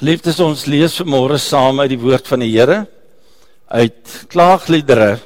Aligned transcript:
Geliefdes, 0.00 0.38
ons 0.40 0.62
lees 0.64 0.94
vanmôre 0.96 1.36
saam 1.36 1.76
uit 1.82 1.90
die 1.92 1.98
woord 2.00 2.24
van 2.24 2.40
die 2.40 2.54
Here 2.54 2.88
uit 3.68 4.24
Klaagliedere 4.32 5.20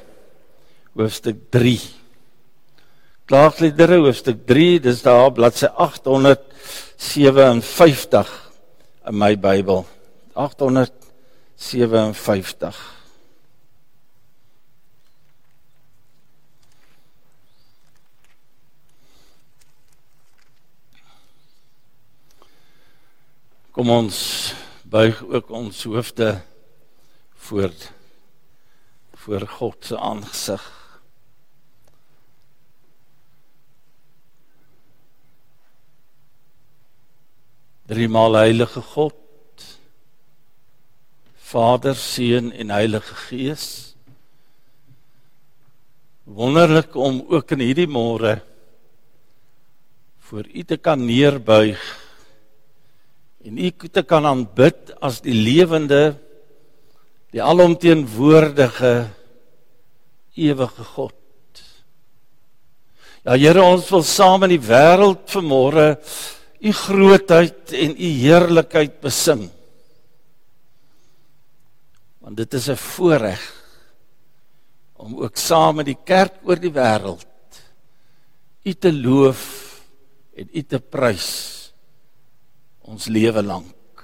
hoofstuk 0.98 1.46
3. 1.54 1.78
Klaagliedere 3.30 4.02
hoofstuk 4.02 4.42
3, 4.50 4.82
dis 4.82 5.06
daar 5.06 5.30
bladsy 5.36 5.70
857 5.70 8.34
in 9.06 9.14
my 9.14 9.38
Bybel. 9.38 9.86
857 10.34 12.74
Kom 23.74 23.90
ons 23.90 24.54
buig 24.94 25.24
ook 25.26 25.48
ons 25.50 25.84
hoofde 25.84 26.40
voor 27.34 27.72
voor 29.14 29.46
God 29.48 29.84
se 29.84 29.98
aangesig. 29.98 30.62
Driemaal 37.86 38.34
heilige 38.34 38.80
God, 38.80 39.18
Vader, 41.34 41.96
Seun 41.96 42.52
en 42.52 42.70
Heilige 42.70 43.14
Gees. 43.14 43.66
Wonderlik 46.22 46.94
om 46.94 47.24
ook 47.28 47.50
in 47.50 47.66
hierdie 47.66 47.90
môre 47.90 48.38
voor 50.30 50.46
U 50.46 50.62
te 50.62 50.78
kan 50.78 51.04
neerbuig 51.04 52.03
en 53.44 53.58
u 53.60 53.70
te 53.70 54.02
kan 54.08 54.24
aanbid 54.26 54.94
as 55.04 55.20
die 55.24 55.34
lewende 55.36 56.14
die 57.34 57.42
alomteenwoordige 57.42 58.94
ewige 60.34 60.84
God. 60.94 61.18
Ja 63.24 63.36
Here, 63.36 63.62
ons 63.62 63.88
wil 63.90 64.04
saam 64.06 64.46
in 64.46 64.54
die 64.54 64.62
wêreld 64.62 65.26
vanmôre 65.32 65.94
u 66.64 66.72
grootheid 66.72 67.74
en 67.76 67.92
u 67.92 68.08
heerlikheid 68.22 68.96
besing. 69.02 69.48
Want 72.24 72.36
dit 72.36 72.54
is 72.54 72.68
'n 72.68 72.76
voorreg 72.76 73.42
om 74.96 75.20
ook 75.20 75.36
saam 75.36 75.76
met 75.76 75.86
die 75.86 75.98
kerk 76.04 76.40
oor 76.44 76.56
die 76.56 76.72
wêreld 76.72 77.26
u 78.64 78.72
te 78.72 78.92
loof 78.92 79.42
en 80.36 80.48
u 80.52 80.62
te 80.62 80.80
prys 80.80 81.53
ons 82.84 83.06
lewe 83.08 83.42
lank. 83.42 84.02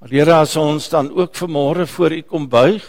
Maar 0.00 0.08
Here, 0.08 0.34
as 0.34 0.56
ons 0.56 0.88
dan 0.88 1.10
ook 1.12 1.36
vanmôre 1.36 1.86
voor 1.86 2.14
U 2.16 2.22
kom 2.22 2.48
buig, 2.48 2.84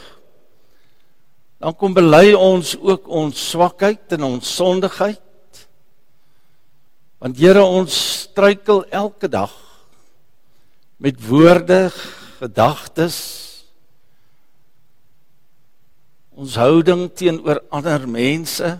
dan 1.61 1.75
kom 1.77 1.93
bely 1.93 2.31
ons 2.33 2.73
ook 2.79 3.09
ons 3.11 3.49
swakheid 3.51 4.15
en 4.15 4.23
ons 4.25 4.53
sondigheid. 4.55 5.65
Want 7.21 7.37
Here, 7.37 7.61
ons 7.61 7.97
struikel 8.23 8.85
elke 8.89 9.29
dag 9.29 9.53
met 11.01 11.19
woorde, 11.27 11.91
gedagtes, 12.39 13.19
ons 16.31 16.55
houding 16.57 17.09
teenoor 17.13 17.59
ander 17.69 18.07
mense. 18.09 18.71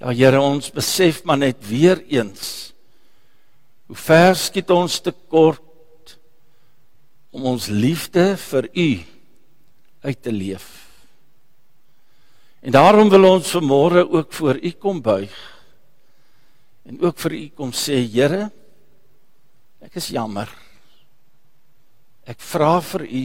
Ja 0.00 0.10
Here, 0.16 0.40
ons 0.40 0.72
besef 0.74 1.20
maar 1.28 1.38
net 1.44 1.62
weer 1.68 2.02
eens 2.08 2.67
Hoe 3.88 3.96
ver 3.96 4.34
skiet 4.36 4.68
ons 4.70 4.98
te 5.00 5.14
kort 5.32 6.18
om 7.32 7.46
ons 7.54 7.68
liefde 7.72 8.34
vir 8.36 8.68
U 8.68 8.88
uit 10.04 10.20
te 10.22 10.32
leef. 10.32 10.66
En 12.60 12.74
daarom 12.74 13.08
wil 13.08 13.24
ons 13.30 13.54
vanmôre 13.56 14.04
ook 14.04 14.32
voor 14.32 14.60
U 14.60 14.70
kom 14.80 15.00
buig 15.02 15.34
en 16.88 17.00
ook 17.04 17.18
vir 17.20 17.36
U 17.36 17.42
kom 17.56 17.72
sê 17.76 18.00
Here, 18.00 18.48
ek 19.84 19.98
is 20.00 20.08
jammer. 20.12 20.48
Ek 22.28 22.40
vra 22.44 22.78
vir 22.84 23.04
U 23.08 23.24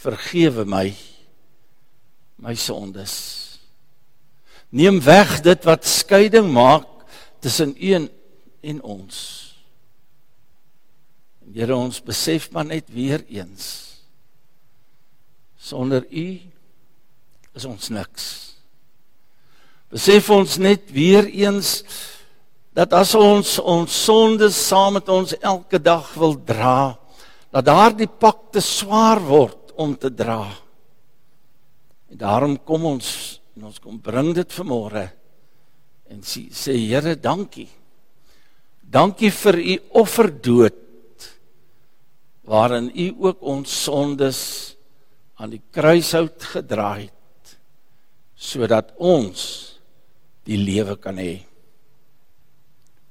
vergewe 0.00 0.64
my 0.64 0.86
my 2.40 2.54
sondes. 2.56 3.16
Neem 4.72 5.00
weg 5.04 5.42
dit 5.44 5.66
wat 5.68 5.84
skeiding 5.84 6.48
maak 6.52 6.88
tussen 7.44 7.74
U 7.76 7.92
en 7.98 8.08
en 8.60 8.82
ons. 8.82 9.20
En 11.44 11.54
Here 11.54 11.76
ons 11.76 12.02
besef 12.04 12.50
maar 12.54 12.68
net 12.68 12.90
weer 12.92 13.24
eens 13.28 13.90
sonder 15.60 16.06
U 16.08 16.26
is 17.54 17.66
ons 17.68 17.90
niks. 17.92 18.24
Besef 19.90 20.30
ons 20.32 20.56
net 20.62 20.88
weer 20.94 21.26
eens 21.26 21.80
dat 22.76 22.94
as 22.96 23.12
ons 23.18 23.58
ons 23.58 23.90
sondes 24.06 24.56
saam 24.56 24.96
met 24.96 25.08
ons 25.10 25.34
elke 25.42 25.80
dag 25.82 26.06
wil 26.16 26.36
dra, 26.46 26.94
dat 27.50 27.66
daardie 27.66 28.08
pak 28.08 28.52
te 28.54 28.62
swaar 28.62 29.20
word 29.26 29.74
om 29.74 29.96
te 29.98 30.12
dra. 30.14 30.44
En 32.10 32.20
daarom 32.22 32.56
kom 32.64 32.86
ons 32.94 33.10
en 33.58 33.66
ons 33.68 33.82
kom 33.82 33.98
bring 34.00 34.30
dit 34.34 34.54
vanmôre 34.54 35.04
en 36.10 36.22
sê, 36.26 36.46
sê 36.54 36.78
Here 36.78 37.16
dankie 37.18 37.68
Dankie 38.90 39.30
vir 39.30 39.58
u 39.58 39.74
offerdood 40.02 40.78
waarin 42.50 42.90
u 42.90 43.06
ook 43.28 43.42
ons 43.46 43.70
sondes 43.84 44.40
aan 45.38 45.52
die 45.54 45.62
kruishout 45.70 46.42
gedra 46.56 46.96
het 46.98 47.54
sodat 48.34 48.90
ons 48.96 49.42
die 50.48 50.58
lewe 50.58 50.96
kan 50.98 51.20
hê. 51.20 51.44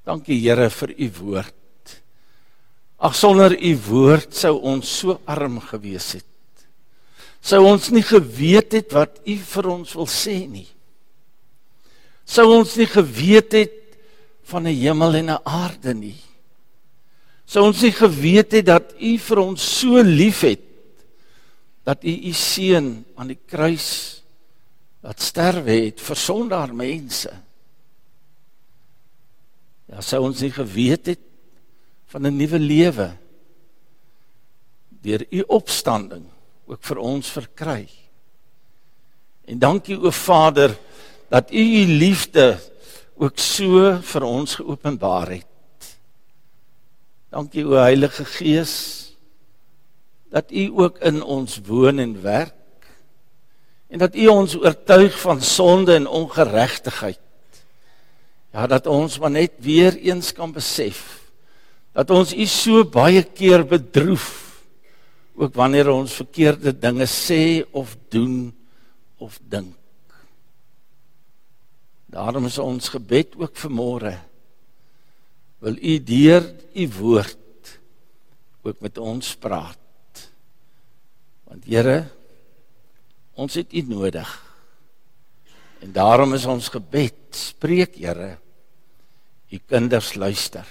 Dankie 0.04 0.40
Here 0.42 0.66
vir 0.74 0.92
u 0.98 1.08
woord. 1.20 1.94
Ag 3.00 3.14
sonder 3.16 3.54
u 3.54 3.72
woord 3.86 4.34
sou 4.36 4.58
ons 4.58 4.90
so 5.00 5.20
arm 5.24 5.60
gewees 5.64 6.12
het. 6.18 6.26
Sou 7.40 7.62
ons 7.64 7.88
nie 7.94 8.04
geweet 8.04 8.74
het 8.76 8.92
wat 8.92 9.22
u 9.24 9.38
vir 9.54 9.70
ons 9.72 9.94
wil 9.96 10.10
sê 10.10 10.42
nie. 10.44 10.68
Sou 12.28 12.50
ons 12.58 12.74
nie 12.76 12.90
geweet 12.90 13.56
het 13.56 13.79
van 14.50 14.66
'n 14.66 14.74
hemel 14.74 15.14
en 15.14 15.30
'n 15.30 15.44
aarde 15.44 15.94
nie. 15.94 16.20
Sou 17.50 17.66
ons 17.66 17.80
nie 17.82 17.92
geweet 17.92 18.52
het 18.52 18.66
dat 18.66 18.92
U 19.00 19.18
vir 19.18 19.38
ons 19.38 19.78
so 19.78 20.02
liefhet 20.02 20.60
dat 21.82 22.04
U 22.04 22.12
U 22.30 22.32
seun 22.32 23.04
aan 23.16 23.32
die 23.32 23.40
kruis 23.46 24.22
laat 25.02 25.20
sterwe 25.20 25.74
het 25.88 26.00
vir 26.00 26.16
sondaar 26.16 26.74
mense. 26.74 27.32
Ja, 29.90 30.00
sou 30.00 30.22
ons 30.28 30.40
nie 30.40 30.52
geweet 30.54 31.06
het 31.06 31.24
van 32.06 32.26
'n 32.26 32.36
nuwe 32.36 32.58
lewe 32.58 33.08
deur 35.02 35.26
U 35.30 35.42
opstanding 35.48 36.24
ook 36.66 36.82
vir 36.84 36.98
ons 36.98 37.30
verkry. 37.30 37.88
En 39.44 39.58
dankie 39.58 39.98
o 39.98 40.10
Vader 40.10 40.76
dat 41.28 41.50
U 41.50 41.58
U 41.58 41.86
liefde 41.86 42.69
ook 43.20 43.36
so 43.36 43.82
vir 44.00 44.24
ons 44.24 44.56
geopenbaar 44.56 45.34
het. 45.36 45.88
Dankie 47.30 47.66
o 47.68 47.76
Heilige 47.76 48.24
Gees 48.24 48.74
dat 50.32 50.50
U 50.50 50.64
ook 50.86 51.00
in 51.04 51.20
ons 51.22 51.58
woon 51.66 52.00
en 52.00 52.14
werk 52.22 52.56
en 53.90 54.00
dat 54.00 54.16
U 54.16 54.26
ons 54.32 54.56
oortuig 54.56 55.18
van 55.20 55.42
sonde 55.42 55.94
en 55.98 56.06
ongeregtigheid. 56.06 57.20
Ja, 58.54 58.66
dat 58.66 58.86
ons 58.86 59.18
maar 59.18 59.34
net 59.34 59.58
weer 59.62 59.94
eens 59.98 60.32
kan 60.32 60.52
besef 60.54 61.20
dat 61.92 62.10
ons 62.14 62.32
U 62.32 62.46
so 62.46 62.84
baie 62.86 63.22
keer 63.22 63.66
bedroef 63.66 64.28
ook 65.40 65.54
wanneer 65.58 65.90
ons 65.92 66.14
verkeerde 66.20 66.72
dinge 66.76 67.06
sê 67.08 67.64
of 67.72 67.96
doen 68.12 68.52
of 69.18 69.38
dink. 69.48 69.74
Daarom 72.10 72.48
is 72.48 72.58
ons 72.58 72.90
gebed 72.90 73.36
ook 73.38 73.54
vir 73.54 73.70
môre. 73.70 74.14
Wil 75.62 75.76
U 75.78 75.94
deur 76.02 76.46
U 76.74 76.86
woord 76.98 77.74
ook 78.66 78.80
met 78.82 78.98
ons 78.98 79.34
praat. 79.38 80.24
Want 81.46 81.66
Here, 81.70 82.02
ons 83.38 83.54
het 83.54 83.70
U 83.72 83.82
nodig. 83.86 84.30
En 85.80 85.92
daarom 85.92 86.34
is 86.34 86.46
ons 86.50 86.68
gebed, 86.68 87.30
spreek 87.30 87.94
Here, 88.00 88.34
U 89.50 89.60
kinders 89.66 90.14
luister. 90.18 90.66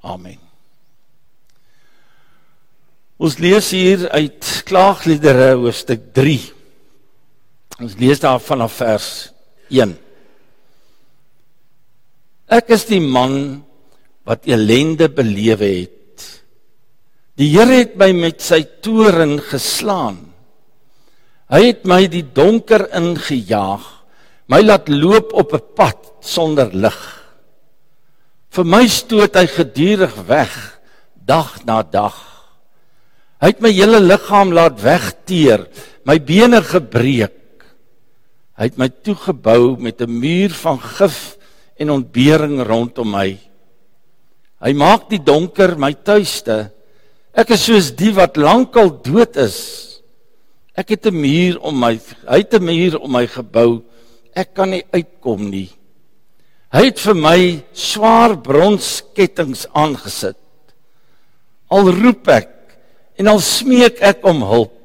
Amen. 0.00 0.38
Ons 3.20 3.36
lees 3.42 3.66
hier 3.74 4.06
uit 4.14 4.46
Klaagliedere 4.64 5.50
hoofstuk 5.60 6.06
3. 6.16 6.38
Ons 7.82 7.98
lees 8.00 8.22
daar 8.22 8.40
vanaf 8.40 8.78
vers 8.80 9.10
1. 9.68 9.92
Ek 12.50 12.72
is 12.74 12.88
die 12.90 12.98
man 12.98 13.62
wat 14.26 14.48
elende 14.50 15.06
belewe 15.06 15.68
het. 15.70 16.26
Die 17.38 17.52
Here 17.54 17.78
het 17.78 17.94
my 17.98 18.10
met 18.12 18.42
sy 18.42 18.64
toren 18.82 19.38
geslaan. 19.38 20.18
Hy 21.50 21.62
het 21.68 21.86
my 21.86 22.04
die 22.10 22.24
donker 22.26 22.88
ingejaag, 22.94 23.86
my 24.50 24.60
laat 24.66 24.90
loop 24.90 25.30
op 25.32 25.54
'n 25.54 25.62
pad 25.78 25.98
sonder 26.20 26.74
lig. 26.74 27.00
Vir 28.50 28.66
my 28.66 28.86
stoot 28.86 29.34
hy 29.34 29.46
gedurig 29.46 30.14
weg, 30.26 30.80
dag 31.14 31.64
na 31.64 31.82
dag. 31.82 32.18
Hy 33.40 33.46
het 33.46 33.60
my 33.62 33.70
hele 33.70 34.00
liggaam 34.00 34.52
laat 34.52 34.82
wegteer, 34.82 35.68
my 36.04 36.18
bene 36.18 36.62
gebreek. 36.62 37.64
Hy 38.58 38.64
het 38.64 38.78
my 38.78 38.88
toegebou 38.88 39.78
met 39.78 40.02
'n 40.02 40.10
muur 40.10 40.50
van 40.50 40.80
gif 40.80 41.39
en 41.80 41.94
ontbering 41.96 42.60
rondom 42.68 43.08
my. 43.16 43.30
Hy 44.60 44.72
maak 44.76 45.08
die 45.08 45.22
donker 45.24 45.78
my 45.80 45.94
tuiste. 46.04 46.68
Ek 47.32 47.54
is 47.56 47.64
soos 47.64 47.88
die 47.96 48.12
wat 48.12 48.36
lankal 48.36 48.92
dood 49.00 49.38
is. 49.40 49.58
Ek 50.76 50.92
het 50.92 51.06
'n 51.06 51.16
muur 51.16 51.58
om 51.60 51.74
my 51.74 51.98
hy 52.28 52.38
het 52.38 52.54
'n 52.54 52.64
muur 52.64 53.00
om 53.00 53.12
my 53.12 53.26
gebou. 53.26 53.82
Ek 54.34 54.54
kan 54.54 54.70
nie 54.70 54.84
uitkom 54.92 55.50
nie. 55.50 55.70
Hy 56.70 56.84
het 56.84 57.00
vir 57.00 57.14
my 57.14 57.64
swaar 57.72 58.36
bronskettinge 58.36 59.66
aangesit. 59.74 60.38
Al 61.70 61.90
roep 61.90 62.28
ek 62.28 62.50
en 63.18 63.26
al 63.26 63.40
smeek 63.40 63.98
ek 64.00 64.24
om 64.24 64.42
hulp. 64.42 64.76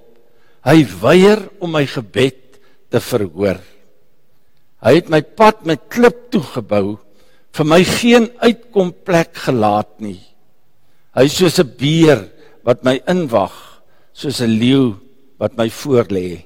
Hy 0.65 0.83
weier 1.01 1.49
om 1.59 1.71
my 1.71 1.85
gebed 1.85 2.57
te 2.89 2.99
verhoor. 2.99 3.59
Hy 4.85 4.99
het 4.99 5.09
my 5.09 5.23
pad 5.25 5.63
met 5.65 5.87
klip 5.89 6.27
toegebou 6.29 6.99
vir 7.57 7.65
my 7.65 7.79
geen 7.87 8.27
uitkomplek 8.37 9.33
gelaat 9.47 9.89
nie. 10.03 10.19
Hy 11.17 11.25
is 11.25 11.37
soos 11.39 11.57
'n 11.59 11.73
beer 11.79 12.29
wat 12.63 12.83
my 12.83 13.01
inwag, 13.07 13.55
soos 14.13 14.41
'n 14.41 14.59
leeu 14.61 14.99
wat 15.39 15.57
my 15.57 15.69
voorlê. 15.69 16.45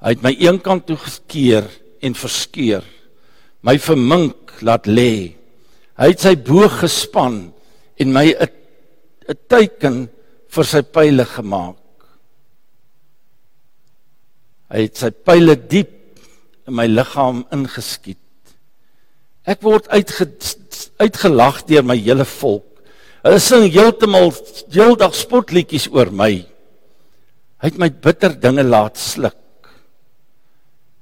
Hy 0.00 0.10
het 0.14 0.22
my 0.22 0.32
eenkant 0.38 0.86
toe 0.86 0.96
gekeer 0.96 1.68
en 2.00 2.14
verskeur, 2.14 2.84
my 3.62 3.78
vermink 3.78 4.62
laat 4.62 4.86
lê. 4.86 5.34
Hy 5.98 6.08
het 6.08 6.20
sy 6.20 6.36
boog 6.36 6.80
gespan 6.80 7.52
en 7.98 8.12
my 8.12 8.32
'n 8.32 8.48
'n 9.28 9.38
teiken 9.48 10.08
vir 10.48 10.64
sy 10.64 10.82
pile 10.82 11.24
gemaak. 11.24 11.85
Hy 14.72 14.86
het 14.88 14.98
sy 14.98 15.12
pile 15.14 15.54
diep 15.56 15.92
in 16.66 16.74
my 16.74 16.86
liggaam 16.90 17.44
ingeskiet. 17.54 18.22
Ek 19.46 19.62
word 19.62 19.86
uitge, 19.94 20.26
uitgelag 20.98 21.62
deur 21.68 21.86
my 21.86 21.94
hele 22.00 22.26
volk. 22.26 22.66
Hulle 23.26 23.38
sing 23.42 23.68
heeltemal 23.74 24.32
heeldag 24.74 25.14
spotliedjies 25.14 25.88
oor 25.94 26.10
my. 26.14 26.32
Hy 27.62 27.70
het 27.70 27.78
my 27.80 27.88
bitter 27.90 28.34
dinge 28.38 28.66
laat 28.66 28.98
sluk. 29.00 29.38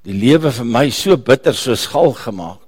Die 0.05 0.13
lewe 0.13 0.51
vir 0.53 0.69
my 0.69 0.85
so 0.93 1.17
bitter 1.17 1.57
soos 1.57 1.87
gal 1.89 2.13
gemaak. 2.17 2.61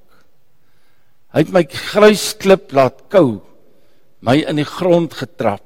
Hy 1.33 1.43
het 1.43 1.53
my 1.53 1.63
gruisklip 1.69 2.71
laat 2.73 3.03
kou, 3.13 3.39
my 4.25 4.39
in 4.49 4.57
die 4.57 4.65
grond 4.65 5.13
getrap. 5.13 5.61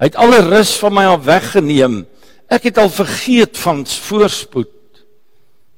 Hy 0.00 0.08
het 0.10 0.18
alle 0.20 0.42
rus 0.44 0.74
van 0.80 0.96
my 0.96 1.04
af 1.08 1.24
weggeneem. 1.28 2.02
Ek 2.50 2.66
het 2.66 2.80
al 2.82 2.90
vergeet 2.90 3.58
van 3.62 3.84
voorspoed. 3.86 4.74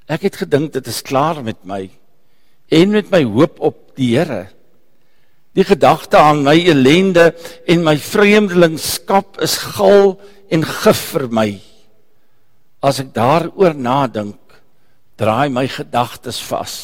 Ek 0.09 0.25
het 0.25 0.41
gedink 0.41 0.73
dit 0.73 0.87
is 0.89 1.03
klaar 1.05 1.43
met 1.45 1.61
my 1.69 1.85
en 2.73 2.95
met 2.95 3.11
my 3.13 3.21
hoop 3.29 3.61
op 3.61 3.79
die 4.01 4.15
Here. 4.17 4.47
Die 5.53 5.67
gedagte 5.69 6.17
aan 6.17 6.41
my 6.47 6.57
ellende 6.57 7.35
en 7.69 7.85
my 7.85 7.99
vreemdelingskap 8.01 9.37
is 9.45 9.59
gal 9.77 10.17
en 10.49 10.65
gif 10.65 11.03
vir 11.13 11.27
my. 11.29 11.49
As 12.81 13.03
ek 13.05 13.13
daaroor 13.13 13.77
nadink, 13.77 14.41
draai 15.21 15.53
my 15.53 15.67
gedagtes 15.69 16.41
vas. 16.49 16.75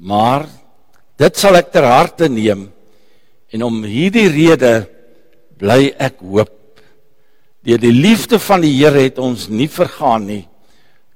Maar 0.00 0.48
dit 1.20 1.36
sal 1.36 1.60
ek 1.60 1.74
ter 1.76 1.84
harte 1.84 2.30
neem 2.32 2.70
en 3.52 3.68
om 3.68 3.82
hierdie 3.84 4.30
rede 4.32 4.74
bly 5.60 5.92
ek 6.00 6.24
hoop. 6.24 6.55
Deur 7.66 7.80
die 7.82 7.94
liefde 7.94 8.38
van 8.38 8.62
die 8.62 8.76
Here 8.78 9.00
het 9.08 9.18
ons 9.18 9.48
nie 9.50 9.66
vergaan 9.66 10.28
nie. 10.28 10.44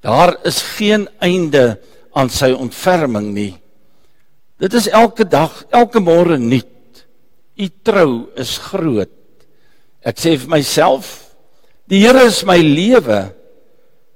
Daar 0.02 0.34
is 0.48 0.58
geen 0.74 1.06
einde 1.22 1.78
aan 2.16 2.30
sy 2.32 2.50
ontferming 2.50 3.28
nie. 3.36 3.52
Dit 4.58 4.74
is 4.74 4.88
elke 4.90 5.24
dag, 5.24 5.62
elke 5.70 6.02
môre 6.02 6.40
nuut. 6.42 7.04
U 7.54 7.68
trou 7.86 8.10
is 8.40 8.56
groot. 8.66 9.12
Ek 10.02 10.18
sê 10.18 10.34
vir 10.40 10.50
myself, 10.50 11.30
die 11.86 12.02
Here 12.02 12.26
is 12.26 12.42
my 12.48 12.58
lewe. 12.58 13.28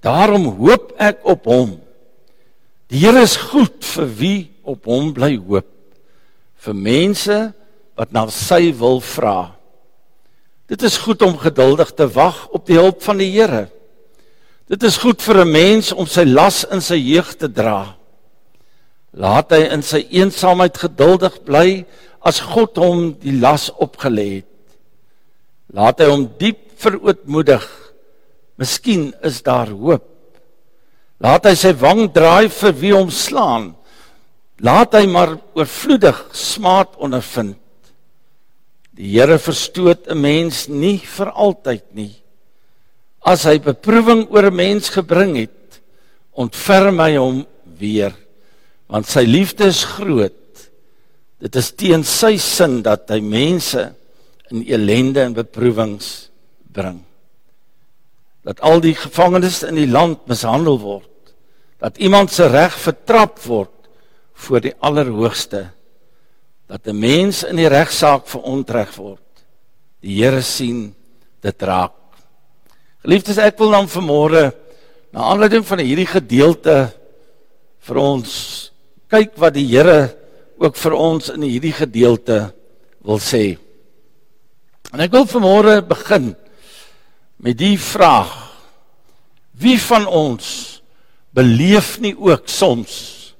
Daarom 0.03 0.51
hoop 0.59 0.91
ek 0.99 1.23
op 1.23 1.47
hom. 1.47 1.77
Die 2.91 3.05
Here 3.05 3.23
is 3.23 3.39
goed 3.39 3.85
vir 3.95 4.11
wie 4.19 4.39
op 4.67 4.91
hom 4.91 5.13
bly 5.15 5.37
hoop. 5.39 5.71
Vir 6.67 6.75
mense 6.75 7.39
wat 7.95 8.11
na 8.11 8.27
sy 8.33 8.73
wil 8.75 8.99
vra. 9.05 9.54
Dit 10.67 10.83
is 10.83 10.97
goed 10.97 11.23
om 11.23 11.37
geduldig 11.37 11.91
te 11.93 12.07
wag 12.09 12.47
op 12.49 12.65
die 12.67 12.79
hulp 12.79 13.03
van 13.05 13.19
die 13.21 13.29
Here. 13.35 13.67
Dit 14.65 14.83
is 14.83 14.97
goed 14.97 15.21
vir 15.23 15.45
'n 15.45 15.53
mens 15.53 15.93
om 15.93 16.07
sy 16.07 16.25
las 16.25 16.65
in 16.65 16.81
sy 16.81 16.97
jeug 16.97 17.37
te 17.37 17.49
dra. 17.53 17.97
Laat 19.13 19.51
hy 19.51 19.69
in 19.71 19.83
sy 19.83 20.07
eensaamheid 20.11 20.79
geduldig 20.79 21.45
bly 21.45 21.85
as 22.21 22.41
God 22.41 22.77
hom 22.77 23.13
die 23.21 23.39
las 23.41 23.71
opgelê 23.71 24.29
het. 24.37 24.47
Laat 25.73 26.01
hy 26.01 26.07
hom 26.07 26.31
diep 26.39 26.73
verootmoedig. 26.81 27.65
Miskien 28.57 29.13
is 29.23 29.43
daar 29.43 29.69
hoop. 29.69 30.05
Laat 31.21 31.45
hy 31.45 31.55
sy 31.55 31.73
wang 31.73 32.09
draai 32.13 32.49
vir 32.49 32.73
wie 32.73 32.95
hom 32.95 33.11
slaan. 33.11 33.75
Laat 34.61 34.95
hy 34.95 35.07
maar 35.07 35.37
oorvloedig 35.55 36.25
smaad 36.33 36.97
ondervind. 36.97 37.64
Die 38.95 39.11
Here 39.17 39.39
verstoot 39.39 40.07
'n 40.07 40.21
mens 40.21 40.69
nie 40.69 40.99
vir 40.99 41.31
altyd 41.31 41.85
nie. 41.95 42.15
As 43.25 43.45
hy 43.45 43.59
beproewing 43.59 44.29
oor 44.31 44.47
'n 44.47 44.55
mens 44.55 44.89
gebring 44.89 45.37
het, 45.37 45.81
ontferm 46.33 47.01
hy 47.01 47.17
hom 47.17 47.47
weer, 47.79 48.15
want 48.87 49.07
sy 49.07 49.25
liefde 49.25 49.67
is 49.67 49.85
groot. 49.85 50.71
Dit 51.41 51.57
is 51.57 51.73
teen 51.73 52.05
sy 52.05 52.37
sin 52.39 52.83
dat 52.83 53.11
hy 53.11 53.21
mense 53.21 53.95
in 54.51 54.63
elende 54.63 55.21
en 55.21 55.35
beproewings 55.35 56.31
bring. 56.73 57.03
Dat 58.45 58.61
al 58.61 58.81
die 58.81 58.95
gevangenes 58.95 59.63
in 59.63 59.75
die 59.75 59.91
land 59.91 60.27
mishandel 60.27 60.79
word, 60.79 61.35
dat 61.81 61.99
iemand 61.99 62.31
se 62.31 62.47
reg 62.47 62.73
vertrap 62.73 63.41
word 63.45 63.71
voor 64.35 64.61
die 64.61 64.75
Allerhoogste, 64.81 65.71
dat 66.67 66.87
'n 66.87 66.99
mens 66.99 67.43
in 67.45 67.57
die 67.57 67.69
regsaak 67.69 68.27
verontreg 68.27 68.95
word. 68.97 69.21
Die 70.01 70.23
Here 70.23 70.43
sien 70.43 70.95
dit 71.41 71.63
raak. 71.63 71.93
Geliefdes, 73.05 73.39
ek 73.39 73.59
wil 73.59 73.71
dan 73.71 73.89
vanmôre 73.89 74.53
na 75.13 75.21
aanleiding 75.21 75.65
van 75.67 75.79
hierdie 75.79 76.09
gedeelte 76.09 76.93
vir 77.81 77.97
ons 77.97 78.71
kyk 79.09 79.37
wat 79.37 79.55
die 79.55 79.67
Here 79.67 80.17
ook 80.59 80.77
vir 80.77 80.93
ons 80.93 81.29
in 81.29 81.43
hierdie 81.43 81.73
gedeelte 81.73 82.55
wil 83.05 83.19
sê. 83.19 83.59
En 84.93 85.01
ek 85.01 85.13
wil 85.13 85.27
vanmôre 85.27 85.83
begin 85.87 86.35
met 87.37 87.59
die 87.59 87.79
vraag: 87.79 88.33
Wie 89.53 89.79
van 89.79 90.07
ons 90.07 90.81
beleef 91.35 91.99
nie 92.01 92.15
ook 92.15 92.49
soms 92.49 93.35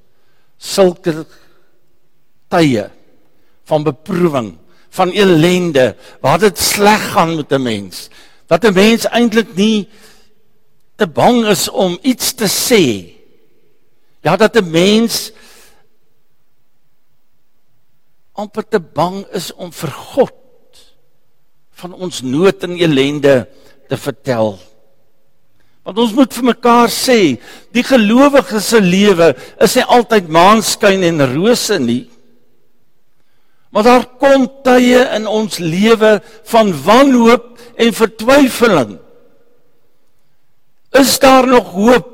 sulke 0.59 1.25
tye 2.51 2.91
van 3.65 3.83
beproewing, 3.83 4.57
van 4.91 5.13
ellende, 5.13 5.97
waar 6.21 6.39
dit 6.39 6.59
sleg 6.59 7.13
gaan 7.13 7.37
met 7.37 7.53
'n 7.53 7.63
mens? 7.63 8.09
dat 8.47 8.65
'n 8.65 8.73
mens 8.73 9.05
eintlik 9.09 9.55
nie 9.55 9.89
te 10.97 11.07
bang 11.07 11.47
is 11.47 11.69
om 11.69 11.99
iets 12.03 12.33
te 12.33 12.49
sê. 12.49 12.85
Ja, 14.21 14.37
dat 14.37 14.57
'n 14.57 14.71
mens 14.71 15.33
amper 18.33 18.69
te 18.69 18.81
bang 18.81 19.27
is 19.33 19.55
om 19.55 19.73
vir 19.73 19.91
God 19.91 20.33
van 21.71 21.93
ons 21.93 22.23
nood 22.23 22.63
en 22.63 22.79
ellende 22.79 23.49
te 23.89 23.97
vertel. 23.97 24.59
Want 25.83 25.99
ons 25.99 26.13
moet 26.13 26.35
vir 26.35 26.45
mekaar 26.45 26.89
sê, 26.89 27.41
die 27.71 27.83
gelowige 27.83 28.61
se 28.61 28.81
lewe 28.81 29.37
is 29.61 29.75
nie 29.75 29.85
altyd 29.85 30.29
maanskyn 30.29 31.03
en 31.03 31.35
rose 31.35 31.79
nie. 31.79 32.11
Maar 33.75 33.83
daar 33.83 34.05
kom 34.23 34.47
tye 34.63 35.01
in 35.17 35.25
ons 35.27 35.59
lewe 35.59 36.21
van 36.47 36.69
wanhoop 36.85 37.59
en 37.75 37.91
vertwyfeling. 37.93 38.93
Is 40.95 41.19
daar 41.19 41.47
nog 41.47 41.73
hoop? 41.75 42.13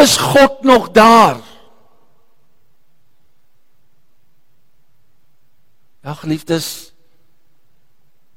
Is 0.00 0.16
God 0.16 0.62
nog 0.62 0.90
daar? 0.96 1.36
Ja, 6.00 6.14
geliefdes, 6.14 6.94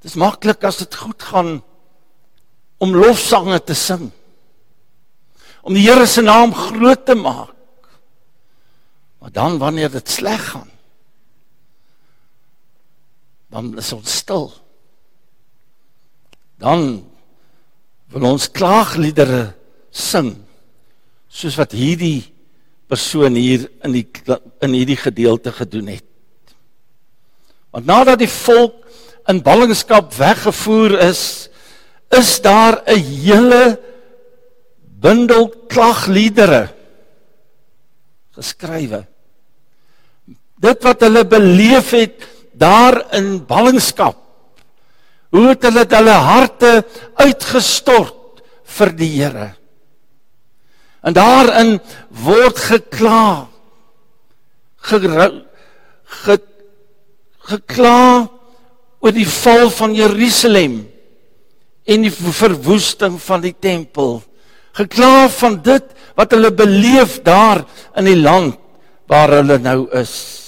dit 0.03 0.11
is 0.11 0.19
maklik 0.19 0.67
as 0.67 0.83
dit 0.83 0.99
goed 1.05 1.23
gaan 1.23 1.55
om 2.83 2.95
lofsange 2.99 3.63
te 3.63 3.79
sing. 3.79 4.09
Om 5.63 5.79
die 5.79 5.87
Here 5.87 6.03
se 6.03 6.21
naam 6.21 6.51
groot 6.51 7.05
te 7.07 7.15
maak. 7.15 7.52
Maar 9.23 9.31
dan 9.31 9.57
wanneer 9.57 9.91
dit 9.91 10.09
sleg 10.09 10.49
gaan, 10.49 10.69
dan 13.47 13.77
is 13.77 13.91
ons 13.95 14.15
stil. 14.17 14.49
Dan 16.59 17.05
wil 18.11 18.25
ons 18.27 18.49
klaagliedere 18.51 19.53
sing 19.95 20.33
soos 21.31 21.55
wat 21.55 21.71
hierdie 21.71 22.33
persoon 22.91 23.39
hier 23.39 23.63
in 23.87 23.95
die 23.95 24.03
in 24.59 24.75
hierdie 24.75 24.99
gedeelte 24.99 25.55
gedoen 25.55 25.93
het. 25.93 26.53
Want 27.71 27.87
nadat 27.87 28.19
die 28.19 28.29
volk 28.29 28.75
in 29.31 29.39
ballingskap 29.39 30.11
weggevoer 30.19 30.97
is, 31.07 31.47
is 32.11 32.41
daar 32.43 32.83
'n 32.91 32.99
hele 32.99 33.79
bundel 34.99 35.47
klagliedere 35.71 36.75
geskrywe. 38.35 39.12
Dit 40.63 40.83
wat 40.85 41.03
hulle 41.03 41.25
beleef 41.27 41.91
het 41.91 42.23
daar 42.53 43.01
in 43.17 43.41
ballingskap. 43.45 44.17
Hoe 45.33 45.49
het 45.49 45.65
hulle 45.67 45.83
hulle 45.89 46.17
harte 46.23 46.71
uitgestort 47.19 48.43
vir 48.77 48.93
die 48.95 49.09
Here. 49.17 49.49
En 51.03 51.15
daarin 51.15 51.75
word 52.23 52.59
gekla. 52.69 53.49
Gerou, 54.83 55.31
ge, 56.23 56.37
gekla 57.49 57.99
oor 59.03 59.15
die 59.15 59.27
val 59.27 59.67
van 59.71 59.95
Jerusalem 59.95 60.83
en 61.83 62.05
die 62.05 62.13
verwoesting 62.13 63.17
van 63.19 63.43
die 63.43 63.55
tempel. 63.59 64.21
Gekla 64.77 65.27
van 65.33 65.59
dit 65.63 65.91
wat 66.15 66.31
hulle 66.35 66.53
beleef 66.55 67.19
daar 67.25 67.65
in 67.99 68.07
die 68.07 68.19
land 68.21 68.55
waar 69.11 69.35
hulle 69.41 69.59
nou 69.59 69.89
is. 69.99 70.42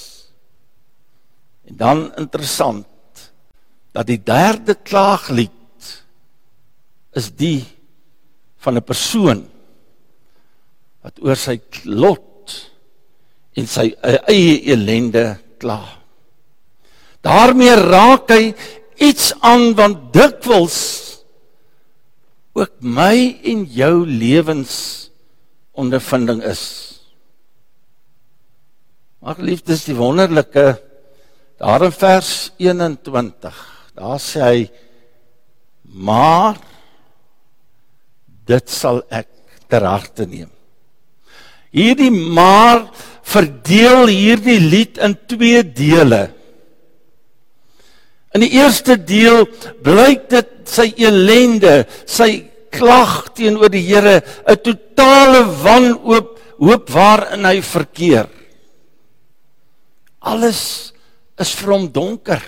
En 1.66 1.76
dan 1.76 2.14
interessant 2.16 2.86
dat 3.96 4.06
die 4.06 4.20
derde 4.22 4.76
klaaglied 4.76 5.92
is 7.16 7.30
die 7.32 7.64
van 8.60 8.76
'n 8.76 8.84
persoon 8.84 9.46
wat 11.02 11.22
oor 11.22 11.36
sy 11.36 11.60
lot 11.84 12.54
en 13.56 13.66
sy 13.66 13.94
eie 14.02 14.72
ellende 14.72 15.38
kla. 15.58 15.82
daarmee 17.20 17.74
raak 17.74 18.30
hy 18.30 18.54
iets 18.96 19.32
aan 19.40 19.74
want 19.74 20.12
dikwels 20.12 20.78
ook 22.56 22.72
my 22.80 23.40
en 23.44 23.64
jou 23.68 24.06
lewens 24.06 24.74
ondervinding 25.76 26.40
is. 26.48 26.62
Maar 29.20 29.42
liefdes 29.44 29.84
die 29.84 29.96
wonderlike 29.96 30.64
daar 31.58 31.84
in 31.86 31.92
vers 31.92 32.52
21. 32.60 33.60
Daar 33.96 34.20
sê 34.20 34.42
hy 34.44 34.60
maar 35.96 36.58
dit 38.46 38.70
sal 38.70 39.00
ek 39.08 39.28
ter 39.70 39.86
harte 39.86 40.26
neem. 40.28 40.50
Hierdie 41.74 42.12
maar 42.12 42.86
verdeel 43.26 44.06
hierdie 44.12 44.60
lied 44.62 45.00
in 45.02 45.16
twee 45.28 45.62
dele. 45.64 46.28
In 48.36 48.44
die 48.44 48.52
eerste 48.58 48.98
deel 49.00 49.46
blyk 49.84 50.28
dit 50.30 50.52
sy 50.68 50.90
elende, 51.00 51.86
sy 52.04 52.46
klag 52.74 53.32
teenoor 53.36 53.72
die 53.72 53.86
Here, 53.86 54.20
'n 54.44 54.56
totale 54.60 55.42
wanhoop, 55.64 56.36
hoop 56.60 56.90
waarin 56.92 57.44
hy 57.44 57.60
verkeer. 57.62 58.28
Alles 60.20 60.92
is 61.40 61.54
vir 61.58 61.72
hom 61.72 61.88
donker. 61.92 62.42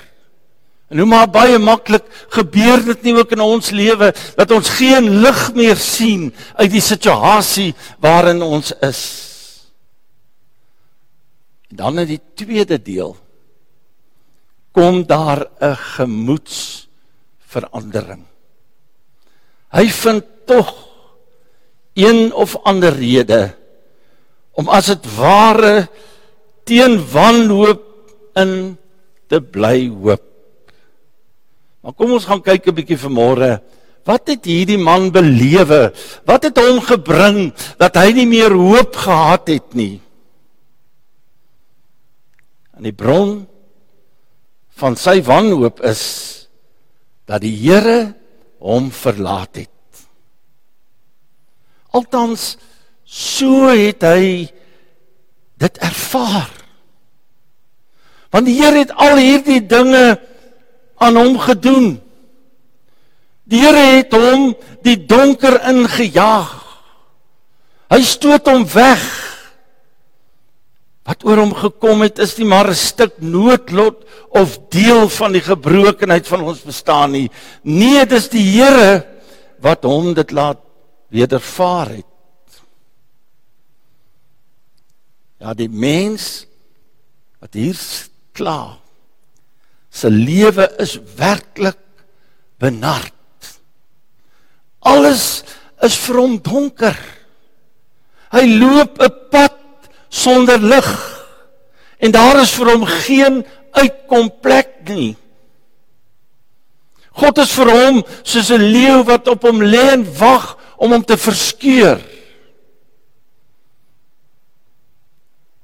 En 0.88 0.98
hoe 1.02 1.08
maar 1.08 1.26
baie 1.28 1.58
maklik 1.60 2.04
gebeur 2.32 2.80
dit 2.86 3.02
nie 3.04 3.12
ook 3.18 3.32
in 3.36 3.42
ons 3.44 3.70
lewe 3.76 4.08
dat 4.38 4.50
ons 4.56 4.70
geen 4.78 5.20
lig 5.20 5.40
meer 5.56 5.76
sien 5.76 6.34
uit 6.56 6.70
die 6.72 6.84
situasie 6.84 7.74
waarin 8.00 8.42
ons 8.42 8.72
is. 8.80 9.02
En 11.68 11.76
dan 11.82 11.98
in 12.04 12.08
die 12.08 12.22
tweede 12.40 12.78
deel 12.80 13.16
kom 14.72 15.04
daar 15.04 15.46
'n 15.60 15.76
gemoedsverandering. 15.76 18.24
Hy 19.68 19.88
vind 19.88 20.24
tog 20.46 20.88
een 21.94 22.32
of 22.32 22.56
ander 22.64 22.92
rede 22.94 23.54
om 24.52 24.68
as 24.68 24.86
dit 24.86 25.16
ware 25.16 25.88
teen 26.64 27.10
wanhoop 27.12 27.87
in 28.42 28.52
te 29.28 29.40
bly 29.42 29.88
hoop. 29.90 30.24
Maar 31.82 31.94
kom 31.94 32.12
ons 32.16 32.26
gaan 32.28 32.42
kyk 32.42 32.68
'n 32.68 32.74
bietjie 32.74 32.98
vanmôre. 32.98 33.60
Wat 34.04 34.28
het 34.28 34.44
hierdie 34.44 34.80
man 34.80 35.10
belewe? 35.12 35.92
Wat 36.24 36.42
het 36.42 36.56
hom 36.56 36.80
gebring 36.80 37.52
dat 37.76 37.96
hy 37.96 38.12
nie 38.12 38.26
meer 38.26 38.52
hoop 38.52 38.96
gehad 38.96 39.48
het 39.48 39.74
nie? 39.74 40.00
En 42.76 42.82
die 42.82 42.94
bron 42.94 43.46
van 44.78 44.96
sy 44.96 45.18
wanhoop 45.22 45.80
is 45.82 46.02
dat 47.26 47.42
die 47.42 47.52
Here 47.52 48.14
hom 48.62 48.90
verlaat 48.94 49.56
het. 49.56 50.06
Altans 51.90 52.56
so 53.04 53.68
het 53.72 54.04
hy 54.06 54.48
dit 55.58 55.78
ervaar. 55.82 56.57
Want 58.30 58.48
die 58.48 58.58
Here 58.60 58.84
het 58.84 58.92
al 58.92 59.16
hierdie 59.16 59.62
dinge 59.66 60.18
aan 61.00 61.16
hom 61.16 61.38
gedoen. 61.40 61.96
Die 63.48 63.62
Here 63.62 63.84
het 63.98 64.12
hom 64.12 64.52
die 64.84 64.98
donker 65.08 65.60
ingejaag. 65.70 66.54
Hy 67.88 68.02
stoot 68.04 68.48
hom 68.50 68.66
weg 68.74 69.06
wat 71.08 71.24
oor 71.24 71.40
hom 71.40 71.54
gekom 71.56 72.02
het 72.04 72.18
is 72.20 72.34
nie 72.36 72.46
maar 72.50 72.68
'n 72.68 72.76
stuk 72.76 73.14
noodlot 73.16 74.04
of 74.28 74.58
deel 74.68 75.08
van 75.08 75.32
die 75.32 75.40
gebrokenheid 75.40 76.28
van 76.28 76.42
ons 76.44 76.60
bestaan 76.60 77.10
nie. 77.16 77.30
Nee, 77.62 78.04
dis 78.04 78.28
die 78.28 78.44
Here 78.44 79.06
wat 79.58 79.82
hom 79.84 80.12
dit 80.14 80.30
laat 80.30 80.60
wedervaar 81.08 81.88
het. 81.88 82.04
Ja, 85.40 85.54
die 85.54 85.68
mens 85.70 86.46
wat 87.40 87.54
hier 87.54 87.78
kla 88.38 88.78
se 89.90 90.10
lewe 90.10 90.66
is 90.78 90.98
werklik 91.16 91.78
benard. 92.60 93.14
Alles 94.78 95.44
is 95.82 95.96
vir 96.04 96.20
hom 96.20 96.36
donker. 96.42 96.98
Hy 98.34 98.44
loop 98.60 99.00
'n 99.00 99.14
pad 99.30 99.56
sonder 100.08 100.58
lig. 100.58 100.90
En 101.98 102.10
daar 102.12 102.42
is 102.42 102.52
vir 102.54 102.70
hom 102.72 102.84
geen 102.84 103.46
uitkomplek 103.72 104.88
nie. 104.88 105.16
God 107.10 107.38
is 107.38 107.50
vir 107.50 107.70
hom 107.70 108.04
soos 108.22 108.50
'n 108.50 108.70
leeu 108.70 109.02
wat 109.04 109.28
op 109.28 109.42
hom 109.42 109.62
lê 109.62 109.90
en 109.92 110.04
wag 110.18 110.58
om 110.76 110.92
hom 110.92 111.04
te 111.04 111.16
verskeur. 111.16 111.98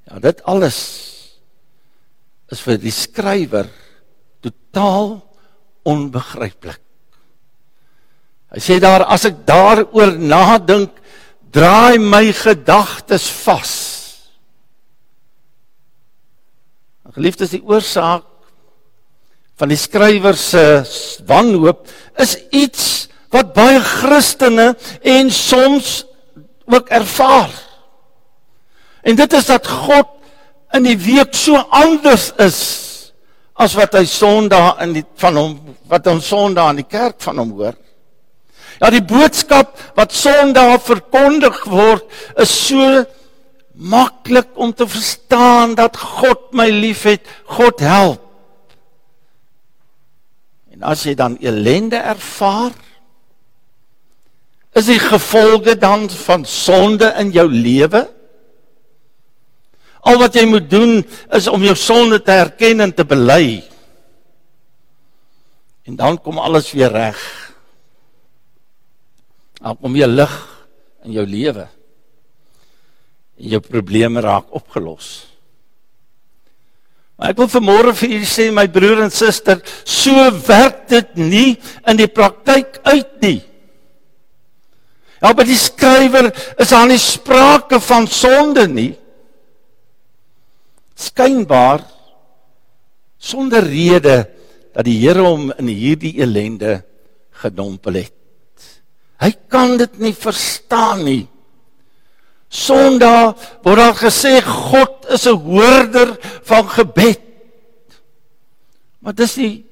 Ja, 0.03 0.19
dit 0.19 0.43
alles 0.43 1.14
is 2.51 2.61
vir 2.61 2.77
die 2.81 2.93
skrywer 2.93 3.69
totaal 4.43 5.17
onbegryplik. 5.85 6.81
Hy 8.53 8.61
sê 8.61 8.77
daar 8.79 9.07
as 9.11 9.25
ek 9.27 9.41
daaroor 9.47 10.13
nadink, 10.21 10.93
draai 11.55 11.97
my 11.99 12.29
gedagtes 12.35 13.27
vas. 13.43 13.73
Geliefdes, 17.15 17.53
die 17.55 17.63
oorsaak 17.63 18.25
van 19.55 19.71
die 19.71 19.79
skrywer 19.79 20.35
se 20.35 20.83
wanhoop 21.27 21.85
is 22.19 22.35
iets 22.51 23.07
wat 23.31 23.53
baie 23.55 23.79
Christene 23.79 24.73
en 25.03 25.31
soms 25.31 26.03
ook 26.67 26.91
ervaar. 26.91 27.53
En 29.05 29.15
dit 29.15 29.33
is 29.37 29.47
dat 29.47 29.67
God 29.67 30.14
in 30.75 30.85
die 30.87 30.97
week 30.99 31.35
so 31.35 31.57
anders 31.73 32.31
is 32.41 32.59
as 33.55 33.75
wat 33.79 33.95
hy 33.95 34.03
Sondag 34.09 34.81
in 34.83 34.95
die 34.97 35.05
van 35.21 35.39
hom 35.39 35.53
wat 35.91 36.07
ons 36.11 36.27
Sondag 36.27 36.73
in 36.73 36.81
die 36.83 36.89
kerk 36.89 37.21
van 37.23 37.39
hom 37.39 37.53
hoor. 37.55 37.75
Ja, 38.81 38.89
die 38.91 39.03
boodskap 39.05 39.77
wat 39.95 40.15
Sondag 40.15 40.81
verkondig 40.83 41.61
word 41.71 42.03
is 42.41 42.51
so 42.51 43.05
maklik 43.75 44.51
om 44.55 44.73
te 44.75 44.87
verstaan 44.87 45.75
dat 45.75 45.97
God 45.99 46.51
my 46.55 46.67
liefhet, 46.71 47.23
God 47.47 47.79
help. 47.83 48.21
En 50.75 50.83
as 50.83 51.05
jy 51.07 51.15
dan 51.15 51.37
ellende 51.39 51.99
ervaar, 51.99 52.75
is 54.75 54.89
die 54.91 54.99
gevolge 54.99 55.77
dan 55.79 56.09
van 56.11 56.43
sonde 56.47 57.13
in 57.19 57.31
jou 57.35 57.47
lewe? 57.51 58.03
Al 60.05 60.19
wat 60.21 60.35
jy 60.37 60.45
moet 60.49 60.67
doen 60.69 60.99
is 61.33 61.47
om 61.49 61.63
jou 61.65 61.75
sonde 61.77 62.19
te 62.21 62.35
erken 62.35 62.83
en 62.85 62.93
te 62.93 63.05
bely. 63.07 63.63
En 65.85 65.97
dan 65.97 66.19
kom 66.21 66.37
alles 66.41 66.71
weer 66.73 66.93
reg. 66.93 67.21
Dan 69.61 69.77
kom 69.81 69.93
weer 69.97 70.09
lig 70.09 70.33
in 71.05 71.15
jou 71.17 71.25
lewe. 71.25 71.65
En 73.35 73.47
jou 73.55 73.61
probleme 73.61 74.21
raak 74.21 74.53
opgelos. 74.53 75.25
Maar 77.15 77.31
ek 77.31 77.39
wil 77.39 77.51
vanmôre 77.51 77.93
vir 77.95 78.15
julle 78.17 78.27
sê 78.27 78.49
my 78.51 78.65
broer 78.71 79.05
en 79.05 79.13
suster, 79.13 79.61
so 79.87 80.13
werk 80.49 80.83
dit 80.91 81.13
nie 81.17 81.51
in 81.87 81.99
die 81.99 82.09
praktyk 82.11 82.81
uit 82.83 83.13
nie. 83.23 83.39
Ja, 85.21 85.31
by 85.31 85.45
die 85.47 85.57
skrywer 85.57 86.27
is 86.59 86.73
daar 86.73 86.89
nie 86.89 86.99
sprake 86.99 87.79
van 87.81 88.09
sonde 88.11 88.67
nie. 88.67 88.91
Skynbaar 90.95 91.83
sonder 93.19 93.63
rede 93.63 94.17
dat 94.75 94.85
die 94.87 94.97
Here 95.03 95.23
hom 95.23 95.51
in 95.59 95.69
hierdie 95.71 96.15
ellende 96.23 96.81
gedompel 97.41 98.01
het. 98.05 98.13
Hy 99.19 99.31
kan 99.51 99.77
dit 99.79 99.99
nie 99.99 100.13
verstaan 100.15 101.03
nie. 101.07 101.23
Sondag 102.51 103.35
word 103.63 103.81
daar 103.81 103.97
gesê 103.99 104.39
God 104.43 105.07
is 105.11 105.27
'n 105.27 105.39
hoorder 105.39 106.17
van 106.43 106.67
gebed. 106.69 107.21
Maar 108.99 109.13
dis 109.13 109.35
nie 109.37 109.65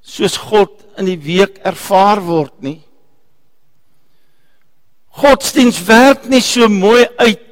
soos 0.00 0.36
God 0.36 0.72
in 0.98 1.04
die 1.04 1.18
week 1.18 1.58
ervaar 1.62 2.20
word 2.20 2.62
nie. 2.62 2.80
Godsdiens 5.20 5.84
werk 5.84 6.24
nie 6.30 6.40
so 6.40 6.68
mooi 6.68 7.06
uit 7.18 7.49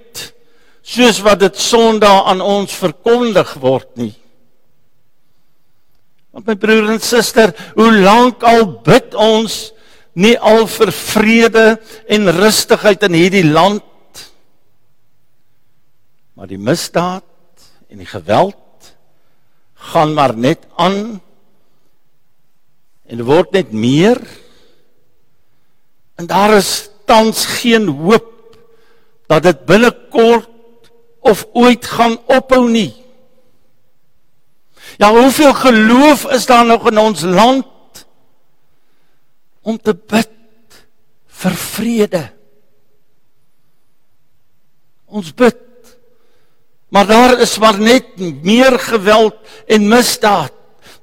soos 0.89 1.21
wat 1.27 1.43
dit 1.43 1.59
Sondag 1.61 2.31
aan 2.31 2.41
ons 2.41 2.73
verkondig 2.73 3.51
word 3.61 3.91
nie. 4.01 4.15
Want 6.33 6.49
my 6.49 6.57
broer 6.61 6.95
en 6.95 7.03
suster, 7.03 7.53
hoe 7.77 7.91
lank 7.93 8.45
al 8.47 8.65
bid 8.87 9.17
ons 9.19 9.59
nie 10.19 10.37
al 10.39 10.65
vir 10.71 10.93
vrede 10.95 11.67
en 12.09 12.33
rustigheid 12.39 13.05
in 13.07 13.17
hierdie 13.19 13.47
land 13.47 13.85
Maar 16.39 16.47
die 16.47 16.61
misdaad 16.63 17.25
en 17.91 17.99
die 17.99 18.07
geweld 18.07 18.93
gaan 19.91 20.13
maar 20.15 20.37
net 20.39 20.69
aan 20.79 21.19
en 23.11 23.23
word 23.27 23.57
net 23.57 23.73
meer. 23.75 24.21
En 26.15 26.29
daar 26.31 26.55
is 26.61 26.93
tans 27.11 27.43
geen 27.59 27.89
hoop 27.91 28.55
dat 29.27 29.43
dit 29.49 29.67
binnekort 29.67 30.53
of 31.21 31.47
ooit 31.53 31.85
gaan 31.85 32.19
ophou 32.27 32.69
nie. 32.71 32.93
Ja, 34.99 35.11
hoeveel 35.11 35.55
geloof 35.55 36.25
is 36.33 36.47
daar 36.47 36.67
nog 36.67 36.91
in 36.91 36.99
ons 36.99 37.23
land 37.23 38.07
om 39.63 39.79
te 39.79 39.95
bid 39.95 40.33
vir 41.27 41.55
vrede? 41.55 42.25
Ons 45.07 45.35
bid 45.35 45.69
Maar 46.89 47.07
daar 47.07 47.41
is 47.41 47.59
maar 47.59 47.81
net 47.81 48.05
meer 48.43 48.79
geweld 48.79 49.35
en 49.67 49.89
misdaad. 49.89 50.53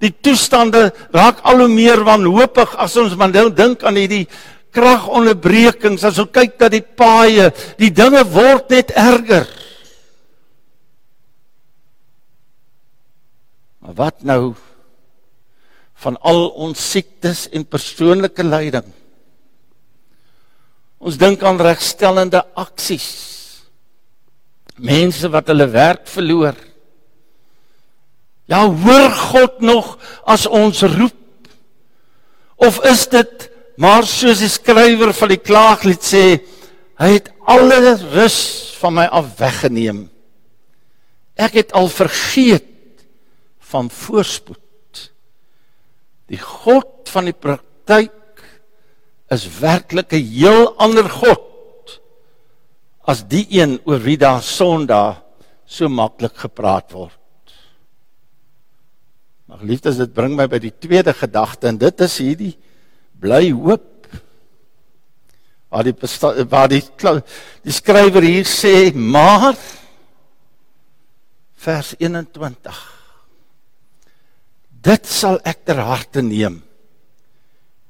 Die 0.02 0.14
toestande 0.22 0.90
raak 1.12 1.40
al 1.42 1.62
hoe 1.64 1.72
meer 1.72 2.02
wanhoopig 2.04 2.74
as 2.82 2.98
ons 2.98 3.16
maar 3.16 3.32
nou 3.32 3.48
dink 3.54 3.84
aan 3.86 4.00
hierdie 4.00 4.26
kragonderbrekings, 4.76 6.04
as 6.04 6.18
ons 6.20 6.34
kyk 6.36 6.58
dat 6.60 6.74
die 6.74 6.84
paaie, 6.84 7.48
die 7.80 7.94
dinge 7.96 8.26
word 8.34 8.74
net 8.74 8.92
erger. 8.92 9.46
Maar 13.86 13.94
wat 13.94 14.24
nou 14.26 14.56
van 16.02 16.16
al 16.26 16.48
ons 16.58 16.80
siektes 16.92 17.44
en 17.54 17.68
persoonlike 17.70 18.42
lyding? 18.44 18.88
Ons 20.98 21.20
dink 21.22 21.44
aan 21.46 21.62
regstellende 21.62 22.42
aksies 22.58 23.12
mense 24.82 25.30
wat 25.32 25.54
hulle 25.54 25.70
werk 25.70 26.10
verloor. 26.10 26.58
Ja, 28.50 28.66
hoor 28.66 29.14
God 29.30 29.62
nog 29.62 29.94
as 30.26 30.50
ons 30.50 30.82
roep? 30.82 31.22
Of 32.58 32.82
is 32.90 33.06
dit 33.14 33.50
maar 33.78 34.08
soos 34.10 34.42
die 34.42 34.50
skrywer 34.50 35.14
van 35.14 35.30
die 35.30 35.40
klaaglied 35.40 36.04
sê, 36.04 36.26
hy 36.98 37.10
het 37.20 37.30
alle 37.46 37.98
rus 38.16 38.40
van 38.82 38.98
my 38.98 39.06
af 39.14 39.36
weggeneem. 39.38 40.08
Ek 41.38 41.60
het 41.60 41.76
al 41.76 41.92
vergeet 41.92 42.72
van 43.76 43.90
voorspoed. 43.92 45.10
Die 46.32 46.40
God 46.40 47.10
van 47.12 47.28
die 47.28 47.36
praktyk 47.36 48.14
is 49.34 49.44
werklik 49.60 50.14
'n 50.14 50.24
heel 50.24 50.72
ander 50.78 51.10
God 51.10 52.00
as 53.06 53.26
die 53.28 53.46
een 53.60 53.80
oor 53.86 54.00
wie 54.02 54.18
daar 54.18 54.42
Sondag 54.42 55.22
so 55.66 55.90
maklik 55.90 56.38
gepraat 56.38 56.92
word. 56.92 57.20
Maar 59.46 59.62
liefdes, 59.62 59.98
dit 59.98 60.14
bring 60.14 60.36
my 60.36 60.48
by 60.48 60.60
die 60.60 60.74
tweede 60.74 61.14
gedagte 61.14 61.68
en 61.68 61.78
dit 61.78 62.02
is 62.02 62.18
hierdie 62.18 62.56
bly 63.20 63.52
hoop. 63.52 64.08
Waar 65.70 65.84
die 65.84 65.96
waar 66.50 66.70
die 66.70 66.82
die 67.62 67.74
skrywer 67.74 68.24
hier 68.24 68.46
sê, 68.46 68.94
maar 68.94 69.54
vers 71.56 71.94
21 71.98 72.95
Dit 74.86 75.10
sal 75.10 75.40
ek 75.48 75.66
ter 75.66 75.82
harte 75.82 76.22
neem 76.22 76.62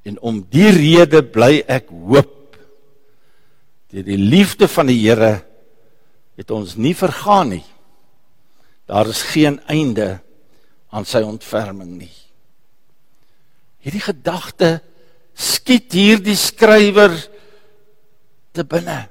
en 0.06 0.18
om 0.22 0.40
die 0.54 0.70
rede 0.72 1.24
bly 1.26 1.60
ek 1.68 1.90
hoop 1.90 2.36
Deur 3.96 4.04
die 4.04 4.20
liefde 4.20 4.68
van 4.68 4.90
die 4.90 4.98
Here 5.00 5.38
het 6.36 6.50
ons 6.52 6.74
nie 6.76 6.92
vergaan 6.98 7.54
nie. 7.54 7.64
Daar 8.92 9.08
is 9.08 9.22
geen 9.24 9.62
einde 9.72 10.18
aan 10.92 11.08
sy 11.08 11.22
ontferming 11.24 11.94
nie. 11.96 12.12
Hierdie 13.86 14.04
gedagte 14.04 14.70
skiet 15.32 15.96
hierdie 15.96 16.36
skrywer 16.36 17.16
te 18.52 18.66
binne. 18.68 19.06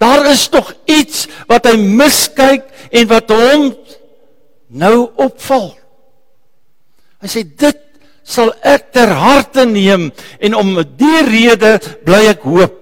Daar 0.00 0.30
is 0.32 0.46
tog 0.48 0.72
iets 0.88 1.26
wat 1.50 1.68
hy 1.68 1.76
miskyk 1.76 2.64
en 2.88 3.10
wat 3.10 3.36
hom 3.36 3.68
nou 4.80 5.10
opval. 5.20 5.74
Hy 7.20 7.28
sê 7.28 7.44
dit 7.44 7.80
sal 8.24 8.52
ek 8.66 8.92
ter 8.94 9.12
harte 9.16 9.64
neem 9.68 10.08
en 10.40 10.56
om 10.56 10.74
die 10.84 11.22
rede 11.26 11.76
bly 12.06 12.26
ek 12.32 12.44
hoop. 12.48 12.76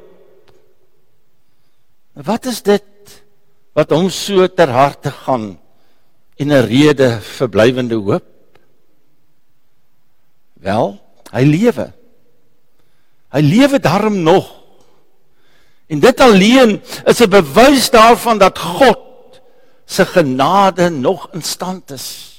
Wat 2.19 2.47
is 2.51 2.63
dit 2.67 2.85
wat 3.79 3.95
hom 3.95 4.09
so 4.11 4.47
ter 4.51 4.71
harte 4.75 5.11
gaan 5.11 5.59
en 6.39 6.53
'n 6.53 6.67
rede 6.67 7.21
vir 7.21 7.49
blywende 7.49 7.95
hoop? 7.95 8.27
Wel, 10.59 10.99
hy 11.33 11.43
lewe. 11.45 11.93
Hy 13.31 13.41
lewe 13.41 13.79
darm 13.79 14.23
nog. 14.23 14.47
En 15.89 16.01
dit 16.01 16.21
alleen 16.21 16.81
is 17.07 17.21
'n 17.21 17.31
bewys 17.31 17.91
daarvan 17.91 18.39
dat 18.39 18.59
God 18.59 19.41
se 19.87 20.05
genade 20.07 20.91
nog 20.91 21.29
in 21.33 21.43
stand 21.43 21.91
is. 21.91 22.38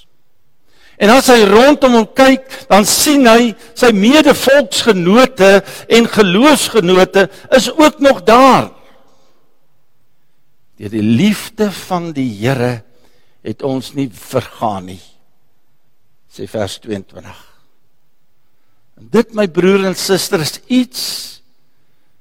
En 0.99 1.13
as 1.13 1.29
hy 1.31 1.45
rondom 1.47 1.95
hom 1.95 2.07
kyk, 2.11 2.43
dan 2.67 2.83
sien 2.87 3.23
hy 3.29 3.53
sy 3.77 3.93
medevolksgenote 3.95 5.51
en 5.95 6.09
geloofsgenote 6.11 7.29
is 7.55 7.69
ook 7.71 8.01
nog 8.03 8.25
daar. 8.27 8.67
Deur 10.79 10.91
die 10.91 11.03
liefde 11.03 11.69
van 11.87 12.11
die 12.15 12.27
Here 12.41 12.81
het 13.47 13.63
ons 13.63 13.93
nie 13.95 14.09
vergaan 14.11 14.91
nie. 14.91 15.01
Sê 16.31 16.47
vers 16.51 16.75
22. 16.83 17.39
En 18.99 19.07
dit 19.15 19.35
my 19.35 19.47
broer 19.47 19.87
en 19.87 19.95
suster 19.95 20.43
is 20.43 20.59
iets 20.67 21.03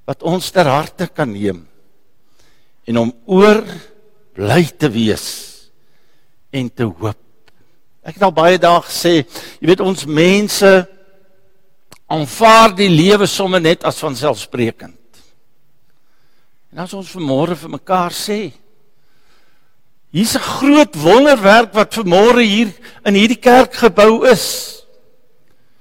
wat 0.08 0.22
ons 0.22 0.54
ter 0.54 0.70
harte 0.70 1.10
kan 1.10 1.34
neem 1.34 1.64
en 2.88 3.02
om 3.02 3.10
oor 3.28 3.60
bly 4.38 4.62
te 4.78 4.88
wees 4.88 5.26
en 6.54 6.70
te 6.70 6.86
hoop. 6.86 7.27
Ek 8.02 8.14
het 8.14 8.22
al 8.22 8.34
baie 8.34 8.58
dae 8.60 8.80
gesê, 8.86 9.24
jy 9.60 9.66
weet 9.70 9.82
ons 9.84 10.06
mense 10.06 10.70
aanvaar 12.08 12.72
die 12.78 12.88
lewe 12.88 13.26
sommer 13.28 13.60
net 13.60 13.84
as 13.84 14.00
vanselfsprekend. 14.00 14.96
En 16.72 16.84
as 16.84 16.94
ons 16.96 17.10
vanmôre 17.16 17.56
vir 17.58 17.72
mekaar 17.74 18.14
sê, 18.14 18.52
hier's 20.12 20.36
'n 20.36 20.40
groot 20.40 20.94
wonderwerk 20.94 21.74
wat 21.74 21.94
vanmôre 21.94 22.44
hier 22.44 22.72
in 23.04 23.14
hierdie 23.14 23.40
kerk 23.40 23.74
gebou 23.74 24.24
is. 24.24 24.84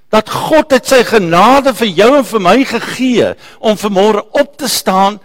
Dat 0.10 0.30
God 0.30 0.72
het 0.72 0.88
sy 0.88 1.04
genade 1.04 1.74
vir 1.74 1.88
jou 1.88 2.18
en 2.18 2.24
vir 2.24 2.40
my 2.40 2.64
gegee 2.64 3.36
om 3.60 3.76
vanmôre 3.76 4.24
op 4.32 4.58
te 4.58 4.68
staan, 4.68 5.20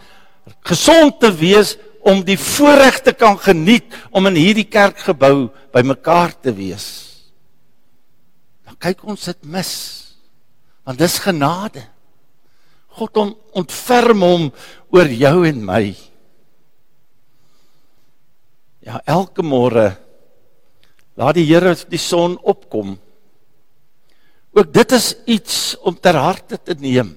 gesond 0.65 1.21
te 1.21 1.31
wees 1.33 1.77
om 2.03 2.23
die 2.27 2.39
voorreg 2.39 2.99
te 3.07 3.15
kan 3.15 3.39
geniet 3.39 3.95
om 4.11 4.27
in 4.31 4.39
hierdie 4.39 4.67
kerkgebou 4.67 5.53
bymekaar 5.75 6.35
te 6.43 6.55
wees. 6.55 6.87
Dan 8.67 8.79
kyk 8.83 9.05
ons 9.07 9.29
dit 9.31 9.45
mis. 9.47 9.73
Want 10.83 10.99
dis 10.99 11.19
genade. 11.23 11.85
God 12.99 13.21
om 13.23 13.31
ontferm 13.57 14.25
hom 14.27 14.49
oor 14.93 15.09
jou 15.09 15.37
en 15.49 15.63
my. 15.65 15.85
Ja, 18.83 18.99
elke 19.07 19.47
môre 19.47 19.93
laat 21.15 21.37
die 21.39 21.47
Here 21.47 21.75
die 21.89 22.01
son 22.01 22.35
opkom. 22.43 22.97
Ook 24.53 24.73
dit 24.75 24.93
is 24.93 25.15
iets 25.31 25.59
om 25.81 25.95
ter 25.97 26.19
harte 26.19 26.59
te 26.59 26.75
neem. 26.75 27.15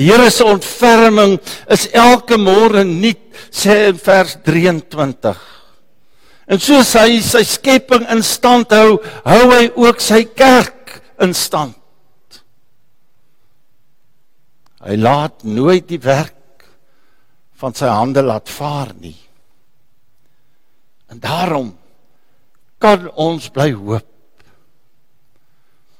Die 0.00 0.08
Here 0.08 0.30
se 0.32 0.46
ontferming 0.48 1.34
is 1.68 1.82
elke 1.92 2.38
môre 2.40 2.86
nuut, 2.88 3.20
sê 3.52 3.90
in 3.90 3.98
vers 4.00 4.38
23. 4.46 5.34
En 6.48 6.62
soos 6.62 6.94
hy 6.96 7.18
sy 7.20 7.42
skepping 7.44 8.06
in 8.08 8.22
stand 8.24 8.72
hou, 8.72 8.96
hou 9.28 9.42
hy 9.52 9.66
ook 9.76 10.00
sy 10.00 10.22
kerk 10.24 10.96
in 11.20 11.36
stand. 11.36 11.76
Hy 14.80 14.96
laat 14.96 15.44
nooit 15.44 15.84
die 15.90 16.00
werk 16.00 16.64
van 17.60 17.76
sy 17.76 17.92
hande 17.92 18.24
laat 18.24 18.48
vaar 18.48 18.94
nie. 18.96 19.18
En 21.12 21.20
daarom 21.20 21.74
kan 22.80 23.04
ons 23.20 23.52
bly 23.52 23.68
hoop. 23.76 24.08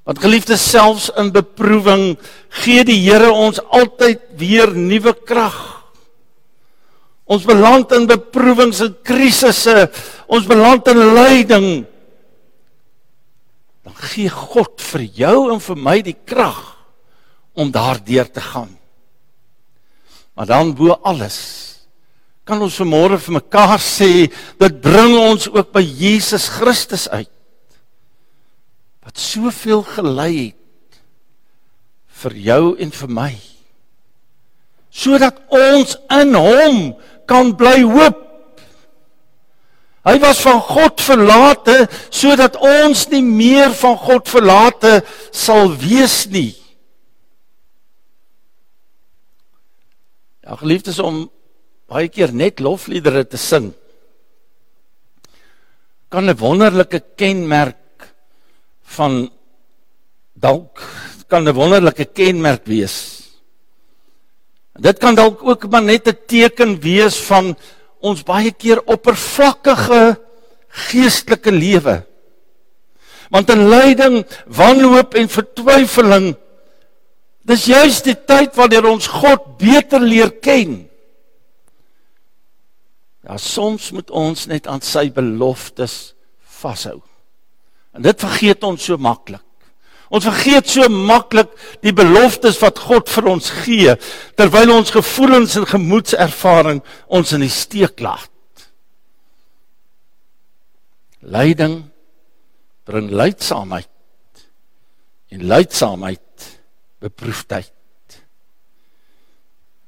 Want 0.08 0.22
geliefdes 0.22 0.62
selfs 0.64 1.10
in 1.20 1.32
beproewing 1.34 2.14
gee 2.62 2.84
die 2.88 2.98
Here 3.02 3.30
ons 3.32 3.60
altyd 3.68 4.22
weer 4.40 4.72
nuwe 4.74 5.12
krag. 5.26 5.58
Ons 7.30 7.44
beland 7.46 7.92
in 7.94 8.08
beproewings 8.10 8.80
en 8.82 8.96
krisisse, 9.06 9.86
ons 10.26 10.48
beland 10.50 10.88
in 10.90 11.02
lyding. 11.14 11.68
Dan 13.86 13.96
gee 14.10 14.32
God 14.32 14.82
vir 14.82 15.06
jou 15.20 15.36
en 15.54 15.62
vir 15.62 15.78
my 15.78 16.00
die 16.02 16.16
krag 16.16 16.58
om 17.54 17.70
daardeur 17.70 18.26
te 18.32 18.42
gaan. 18.42 18.72
Maar 20.34 20.48
dan 20.48 20.74
bo 20.74 20.96
alles 21.04 21.40
kan 22.50 22.58
ons 22.64 22.80
vanmôre 22.80 23.20
vir 23.22 23.36
mekaar 23.36 23.78
sê, 23.78 24.26
dit 24.58 24.78
bring 24.82 25.12
ons 25.20 25.46
ook 25.52 25.68
by 25.70 25.82
Jesus 25.84 26.48
Christus 26.50 27.06
uit 27.12 27.30
wat 29.10 29.18
soveel 29.18 29.82
gelei 29.82 30.34
het 30.38 30.98
vir 32.22 32.34
jou 32.38 32.64
en 32.78 32.92
vir 32.94 33.10
my 33.10 33.32
sodat 34.94 35.40
ons 35.50 35.96
in 36.14 36.34
hom 36.34 36.78
kan 37.30 37.52
bly 37.54 37.78
hoop. 37.86 38.18
Hy 40.02 40.16
was 40.22 40.40
van 40.42 40.58
God 40.66 41.02
verlate 41.02 41.76
sodat 42.10 42.58
ons 42.58 43.04
nie 43.10 43.22
meer 43.22 43.74
van 43.82 43.98
God 43.98 44.30
verlate 44.30 44.96
sal 45.30 45.70
wees 45.78 46.24
nie. 46.30 46.54
Ja 50.46 50.58
geliefdes 50.58 50.98
om 51.02 51.24
baie 51.90 52.10
keer 52.10 52.34
net 52.34 52.62
lofliedere 52.62 53.26
te 53.26 53.38
sing. 53.38 53.72
Kan 56.10 56.30
'n 56.30 56.38
wonderlike 56.38 57.02
kenmerk 57.16 57.79
van 58.96 59.30
dalk 60.34 60.82
kan 61.30 61.46
'n 61.46 61.54
wonderlike 61.54 62.04
kenmerk 62.04 62.66
wees. 62.66 62.96
Dit 64.80 64.98
kan 64.98 65.14
dalk 65.14 65.42
ook 65.42 65.68
maar 65.70 65.82
net 65.82 66.08
'n 66.08 66.18
teken 66.26 66.80
wees 66.80 67.16
van 67.30 67.56
ons 68.00 68.22
baie 68.22 68.52
keer 68.52 68.82
oppervlakkige 68.84 70.20
geestelike 70.68 71.52
lewe. 71.52 72.06
Want 73.30 73.50
in 73.50 73.68
lyding, 73.68 74.26
wanhoop 74.46 75.14
en 75.14 75.28
vertwyfeling 75.28 76.36
dis 77.42 77.64
juist 77.64 78.04
die 78.04 78.16
tyd 78.26 78.54
wanneer 78.54 78.86
ons 78.86 79.06
God 79.06 79.58
beter 79.58 80.00
leer 80.00 80.30
ken. 80.30 80.88
Ja, 83.26 83.36
soms 83.36 83.90
moet 83.90 84.10
ons 84.10 84.46
net 84.46 84.66
aan 84.66 84.80
sy 84.80 85.10
beloftes 85.12 86.14
vashou. 86.60 87.00
En 87.96 88.04
dit 88.04 88.20
vergeet 88.20 88.64
ons 88.66 88.84
so 88.90 88.98
maklik. 89.00 89.42
Ons 90.10 90.26
vergeet 90.26 90.66
so 90.66 90.88
maklik 90.90 91.52
die 91.84 91.94
beloftes 91.94 92.58
wat 92.62 92.80
God 92.82 93.10
vir 93.12 93.28
ons 93.30 93.50
gee 93.62 93.94
terwyl 94.38 94.72
ons 94.74 94.90
gevoelens 94.90 95.54
en 95.60 95.68
gemoedservaring 95.70 96.80
ons 97.06 97.34
in 97.36 97.44
die 97.46 97.52
steek 97.54 98.02
laat. 98.02 98.26
Lyding 101.20 101.84
bring 102.88 103.10
lydsaamheid 103.14 104.46
en 105.30 105.46
lydsaamheid 105.46 106.48
beproefdheid. 107.00 107.70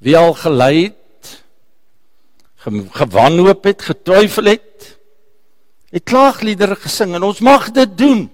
Wie 0.03 0.15
al 0.19 0.37
gelei 0.39 0.75
het, 0.85 1.33
gewanhoop 2.95 3.67
het, 3.67 3.83
getwyfel 3.91 4.55
het, 4.55 4.72
het 5.93 6.09
klaagliedere 6.09 6.77
gesing 6.81 7.15
en 7.15 7.27
ons 7.27 7.41
mag 7.45 7.69
dit 7.71 7.99
doen. 7.99 8.25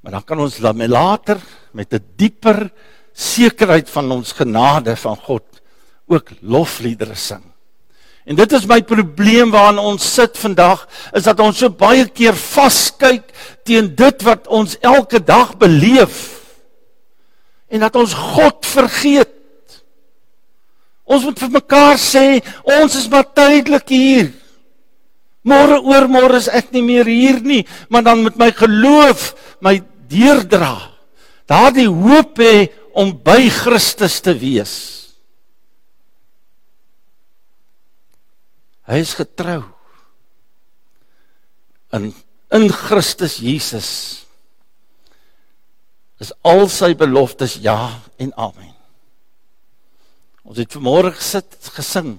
Maar 0.00 0.20
dan 0.20 0.24
kan 0.24 0.40
ons 0.40 0.56
dan 0.62 0.86
later 0.86 1.40
met 1.72 1.92
'n 1.92 2.04
dieper 2.16 2.70
sekerheid 3.12 3.90
van 3.90 4.10
ons 4.10 4.32
genade 4.32 4.96
van 4.96 5.16
God 5.16 5.42
ook 6.06 6.30
lofliedere 6.40 7.14
sing. 7.14 7.42
En 8.24 8.36
dit 8.36 8.52
is 8.52 8.66
my 8.66 8.82
probleem 8.82 9.50
waaraan 9.50 9.78
ons 9.78 10.14
sit 10.14 10.38
vandag 10.38 10.88
is 11.12 11.24
dat 11.24 11.40
ons 11.40 11.58
so 11.58 11.70
baie 11.70 12.08
keer 12.08 12.36
vaskyk 12.36 13.24
teen 13.64 13.94
dit 13.94 14.22
wat 14.22 14.46
ons 14.46 14.76
elke 14.80 15.24
dag 15.24 15.56
beleef 15.56 16.38
en 17.68 17.80
dat 17.80 17.96
ons 17.96 18.14
God 18.14 18.66
vergeet. 18.66 19.34
Ons 21.04 21.24
moet 21.24 21.38
vir 21.38 21.50
mekaar 21.50 21.96
sê 21.96 22.40
ons 22.62 22.94
is 22.94 23.08
maar 23.08 23.32
tydelik 23.32 23.88
hier. 23.88 24.37
Môre 25.46 25.78
oor 25.80 26.08
môre 26.10 26.40
is 26.40 26.48
ek 26.50 26.72
nie 26.74 26.82
meer 26.82 27.06
hier 27.06 27.38
nie, 27.40 27.62
maar 27.88 28.02
dan 28.02 28.24
met 28.24 28.36
my 28.40 28.50
geloof 28.52 29.32
my 29.64 29.78
deurdra. 30.10 30.76
Daardie 31.48 31.88
hoop 31.88 32.40
hê 32.42 32.68
om 32.98 33.14
by 33.24 33.48
Christus 33.52 34.18
te 34.24 34.34
wees. 34.36 34.74
Hy 38.88 39.02
is 39.04 39.12
getrou. 39.16 39.62
In 41.92 42.10
in 42.48 42.70
Christus 42.72 43.36
Jesus 43.44 43.90
is 46.18 46.32
al 46.48 46.64
sy 46.72 46.94
beloftes 46.96 47.58
ja 47.60 48.00
en 48.16 48.32
amen. 48.40 48.72
Ons 50.48 50.62
het 50.62 50.72
vanmôre 50.72 51.12
gesit 51.12 51.68
gesing 51.76 52.16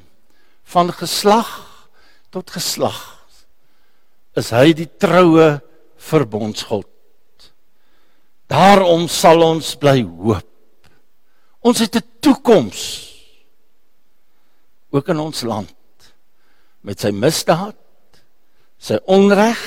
van 0.70 0.94
geslag 0.94 1.50
tot 2.30 2.52
geslag 2.54 3.00
is 4.38 4.52
hy 4.54 4.72
die 4.78 4.88
troue 5.02 5.58
verbondsgod. 6.00 6.88
Daarom 8.50 9.08
sal 9.12 9.44
ons 9.46 9.76
bly 9.78 10.02
hoop. 10.04 10.46
Ons 11.62 11.80
het 11.84 11.96
'n 11.96 12.08
toekoms 12.22 12.82
ook 14.90 15.10
in 15.10 15.20
ons 15.20 15.42
land 15.42 15.76
met 16.82 17.00
sy 17.00 17.12
misdaad, 17.12 17.76
sy 18.78 18.98
onreg, 19.06 19.60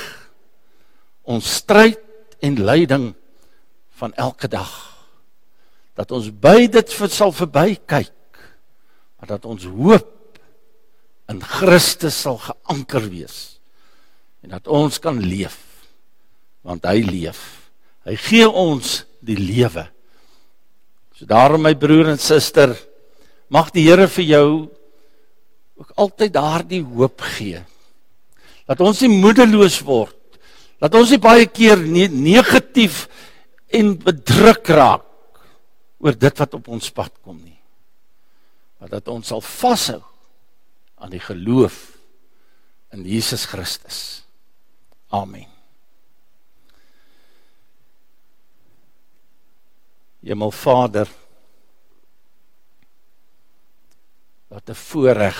ons 1.23 1.55
stryd 1.55 2.01
en 2.41 2.65
lyding 2.65 3.15
van 3.91 4.15
elke 4.15 4.49
dag. 4.49 4.73
Dat 5.95 6.11
ons 6.11 6.31
by 6.31 6.67
dit 6.67 6.89
sal 6.91 7.33
verbykyk, 7.33 8.39
maar 9.19 9.29
dat 9.29 9.45
ons 9.45 9.65
hoop 9.65 10.22
in 11.31 11.41
Christus 11.43 12.17
sal 12.25 12.41
geanker 12.43 13.07
wees 13.11 13.39
en 14.43 14.55
dat 14.57 14.67
ons 14.67 14.99
kan 15.03 15.21
leef 15.23 15.59
want 16.67 16.87
hy 16.87 17.03
leef. 17.03 17.41
Hy 18.07 18.15
gee 18.19 18.47
ons 18.47 19.03
die 19.23 19.39
lewe. 19.39 19.85
So 21.19 21.27
daarom 21.31 21.65
my 21.67 21.75
broer 21.79 22.13
en 22.13 22.21
suster, 22.23 22.75
mag 23.51 23.71
die 23.75 23.85
Here 23.89 24.09
vir 24.11 24.27
jou 24.27 24.49
ook 25.83 25.91
altyd 25.99 26.35
daardie 26.35 26.83
hoop 26.83 27.23
gee. 27.37 27.63
Dat 28.71 28.83
ons 28.83 29.03
nie 29.03 29.11
moedeloos 29.11 29.81
word. 29.87 30.19
Dat 30.83 30.95
ons 30.99 31.11
nie 31.11 31.23
baie 31.23 31.47
keer 31.51 31.83
ne 31.83 32.09
negatief 32.11 33.07
en 33.75 33.95
bedruk 33.99 34.71
raak 34.71 35.07
oor 36.03 36.17
dit 36.19 36.41
wat 36.43 36.55
op 36.59 36.71
ons 36.75 36.91
pad 36.95 37.13
kom 37.23 37.39
nie. 37.39 37.59
Maar 38.79 38.99
dat 38.99 39.11
ons 39.11 39.31
sal 39.31 39.43
vashou 39.43 40.01
aan 41.03 41.11
die 41.11 41.23
geloof 41.23 41.99
in 42.95 43.03
Jesus 43.03 43.45
Christus. 43.51 44.23
Amen. 45.11 45.49
Hemelvader 50.23 51.11
wat 54.47 54.69
'n 54.71 54.75
voorreg 54.75 55.39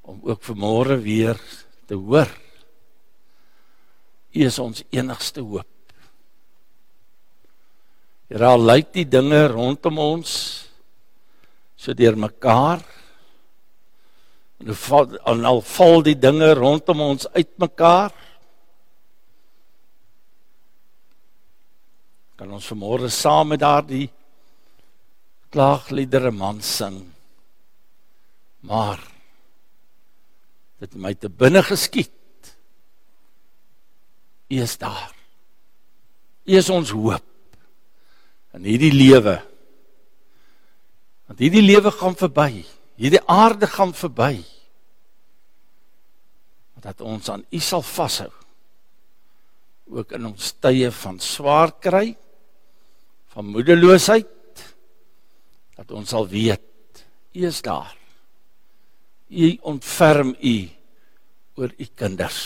om 0.00 0.20
ook 0.22 0.42
vanmôre 0.42 1.00
weer 1.00 1.40
te 1.86 1.94
hoor. 1.94 2.28
U 4.32 4.44
is 4.44 4.58
ons 4.58 4.82
enigste 4.90 5.40
hoop. 5.40 5.66
Here 8.28 8.44
al 8.44 8.60
lyk 8.60 8.92
die 8.92 9.08
dinge 9.08 9.46
rondom 9.46 9.98
ons 9.98 10.30
so 11.76 11.94
deurmekaar. 11.94 12.95
En 14.62 14.74
val 14.74 15.18
en 15.28 15.44
al 15.44 15.60
val 15.60 16.02
die 16.06 16.16
dinge 16.18 16.52
rondom 16.56 17.02
ons 17.04 17.28
uitmekaar. 17.34 18.14
Kan 22.36 22.52
ons 22.52 22.68
vanmôre 22.72 23.10
saam 23.12 23.52
met 23.52 23.60
daardie 23.64 24.08
klaagliedere 25.52 26.32
man 26.34 26.60
sing. 26.60 26.98
Maar 28.66 29.00
dit 30.82 30.96
my 31.00 31.14
te 31.14 31.30
binne 31.32 31.62
geskied. 31.64 32.12
U 34.52 34.60
is 34.62 34.76
daar. 34.78 35.12
U 36.46 36.56
is 36.60 36.68
ons 36.70 36.92
hoop 36.94 37.24
in 38.56 38.68
hierdie 38.68 38.92
lewe. 38.94 39.36
Want 41.26 41.42
hierdie 41.42 41.64
lewe 41.64 41.92
gaan 41.92 42.16
verby. 42.16 42.64
Hierdie 42.96 43.22
aarde 43.28 43.68
gaan 43.68 43.94
verby. 43.94 44.40
Dat 46.86 47.00
ons 47.02 47.28
aan 47.32 47.42
U 47.50 47.58
sal 47.60 47.82
vashou. 47.82 48.30
Ook 49.90 50.12
in 50.14 50.28
ons 50.28 50.52
tye 50.62 50.90
van 50.94 51.18
swaar 51.22 51.72
kry, 51.82 52.14
van 53.34 53.48
moedeloosheid, 53.50 54.62
dat 55.76 55.90
ons 55.90 56.14
sal 56.14 56.28
weet 56.30 57.02
U 57.34 57.46
is 57.46 57.58
daar. 57.62 57.90
U 59.28 59.50
ontferm 59.66 60.36
U 60.38 60.56
oor 61.58 61.74
U 61.74 61.88
kinders. 61.94 62.40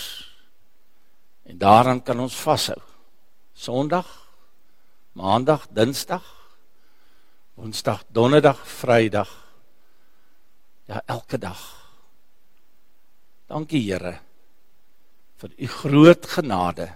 En 1.44 1.58
daaraan 1.58 2.00
kan 2.02 2.20
ons 2.20 2.34
vashou. 2.40 2.80
Sondag 3.54 4.08
Maandag, 5.12 5.66
Dinsdag, 5.74 6.22
Woensdag, 7.54 8.04
Donderdag, 8.08 8.58
Vrydag. 8.64 9.49
Ja, 10.90 10.98
elke 11.06 11.38
dag. 11.38 11.60
Dankie 13.46 13.82
Here 13.84 14.16
vir 15.40 15.52
u 15.54 15.68
groot 15.72 16.26
genade 16.26 16.88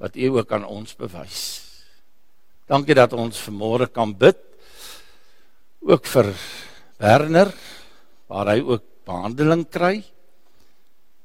wat 0.00 0.16
u 0.16 0.30
ook 0.40 0.52
aan 0.56 0.64
ons 0.64 0.96
bewys. 0.96 1.42
Dankie 2.66 2.96
dat 2.96 3.12
ons 3.12 3.42
vanmôre 3.44 3.90
kan 3.92 4.14
bid 4.16 4.40
ook 5.84 6.08
vir 6.08 6.32
Werner 6.98 7.52
waar 8.32 8.54
hy 8.54 8.64
ook 8.64 8.88
behandeling 9.04 9.66
kry. 9.68 10.00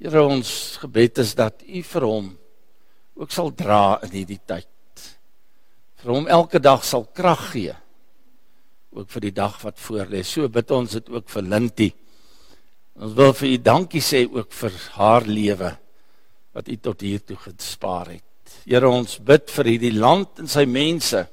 Here 0.03 0.27
ons 0.27 0.75
gebed 0.83 1.23
is 1.23 1.33
dat 1.39 1.63
u 1.63 1.81
vir 1.87 2.09
hom 2.11 2.29
ook 3.15 3.31
sal 3.31 3.55
dra 3.55 3.95
in 4.03 4.11
hierdie 4.11 4.41
tyd 4.43 4.67
vir 6.03 6.11
hom 6.11 6.27
elke 6.27 6.59
dag 6.59 6.83
sal 6.83 7.07
krag 7.15 7.47
gee 7.55 7.73
ook 8.95 9.09
vir 9.11 9.27
die 9.27 9.35
dag 9.35 9.57
wat 9.63 9.79
voorlê. 9.81 10.23
So 10.23 10.47
bid 10.49 10.71
ons 10.71 10.95
dit 10.95 11.09
ook 11.11 11.27
vir 11.33 11.47
Lintie. 11.51 11.91
Ons 12.95 13.15
wil 13.17 13.33
vir 13.35 13.49
u 13.49 13.57
dankie 13.59 14.03
sê 14.03 14.23
ook 14.23 14.53
vir 14.55 14.77
haar 14.95 15.27
lewe 15.27 15.71
wat 16.55 16.69
u 16.71 16.77
tot 16.79 17.03
hier 17.03 17.19
toe 17.19 17.35
gespaar 17.35 18.13
het. 18.13 18.53
Here 18.63 18.87
ons 18.87 19.17
bid 19.19 19.51
vir 19.51 19.71
hierdie 19.73 19.95
land 19.97 20.39
en 20.39 20.47
sy 20.47 20.63
mense. 20.69 21.25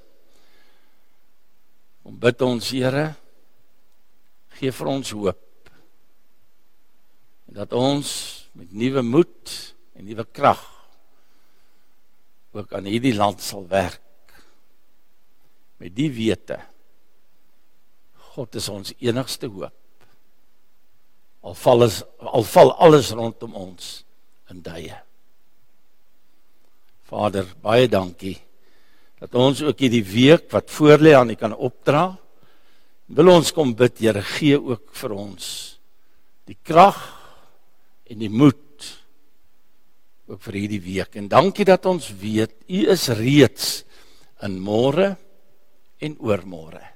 Om 2.03 2.19
bid 2.19 2.43
ons 2.43 2.73
Here 2.75 3.13
gee 4.59 4.75
vir 4.75 4.91
ons 4.91 5.15
hoop. 5.15 5.71
En 7.47 7.61
dat 7.63 7.79
ons 7.79 8.11
met 8.59 8.75
nuwe 8.75 9.07
moed 9.07 9.55
en 9.95 10.09
nuwe 10.11 10.27
krag 10.35 10.67
ook 12.53 12.75
aan 12.75 12.91
hierdie 12.91 13.15
land 13.17 13.41
sal 13.41 13.65
werk 13.71 14.03
met 15.81 15.95
die 15.97 16.11
wete 16.13 16.59
God 18.33 18.57
is 18.57 18.69
ons 18.73 18.95
enigste 18.99 19.49
hoop. 19.53 19.75
Al 21.43 21.57
val 21.59 21.85
is 21.89 22.01
al 22.23 22.47
val 22.47 22.71
alles 22.81 23.11
rondom 23.19 23.57
ons 23.59 23.91
in 24.53 24.63
duie. 24.65 24.95
Vader, 27.11 27.49
baie 27.61 27.91
dankie 27.91 28.39
dat 29.23 29.37
ons 29.39 29.61
ook 29.63 29.79
hierdie 29.79 30.03
week 30.03 30.49
wat 30.51 30.71
voorlê 30.75 31.13
aan 31.15 31.31
U 31.31 31.37
kan 31.39 31.53
opdra. 31.55 32.09
Wil 33.13 33.29
ons 33.31 33.53
kom 33.55 33.75
bid, 33.79 34.01
Here, 34.03 34.23
gee 34.23 34.57
ook 34.59 34.95
vir 34.99 35.15
ons 35.15 35.47
die 36.49 36.57
krag 36.59 36.99
en 38.11 38.19
die 38.19 38.33
moed 38.33 38.89
ook 40.27 40.41
vir 40.49 40.59
hierdie 40.63 40.83
week. 40.83 41.15
En 41.21 41.29
dankie 41.31 41.67
dat 41.69 41.87
ons 41.87 42.09
weet 42.19 42.57
U 42.67 42.81
is 42.91 43.07
reeds 43.15 43.69
in 44.43 44.59
môre 44.59 45.13
en 46.03 46.19
oormôre. 46.19 46.92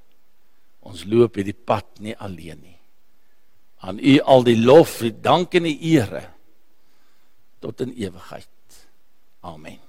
Ons 0.87 1.05
loop 1.11 1.38
hierdie 1.38 1.57
pad 1.57 2.01
nie 2.05 2.14
alleen 2.16 2.61
nie. 2.62 2.77
Aan 3.87 3.99
U 3.99 4.14
al 4.22 4.46
die 4.46 4.59
lof, 4.59 5.01
die 5.05 5.14
dank 5.22 5.55
en 5.59 5.66
die 5.68 5.79
ere 5.96 6.22
tot 7.61 7.83
in 7.83 7.92
ewigheid. 7.96 8.49
Amen. 9.46 9.86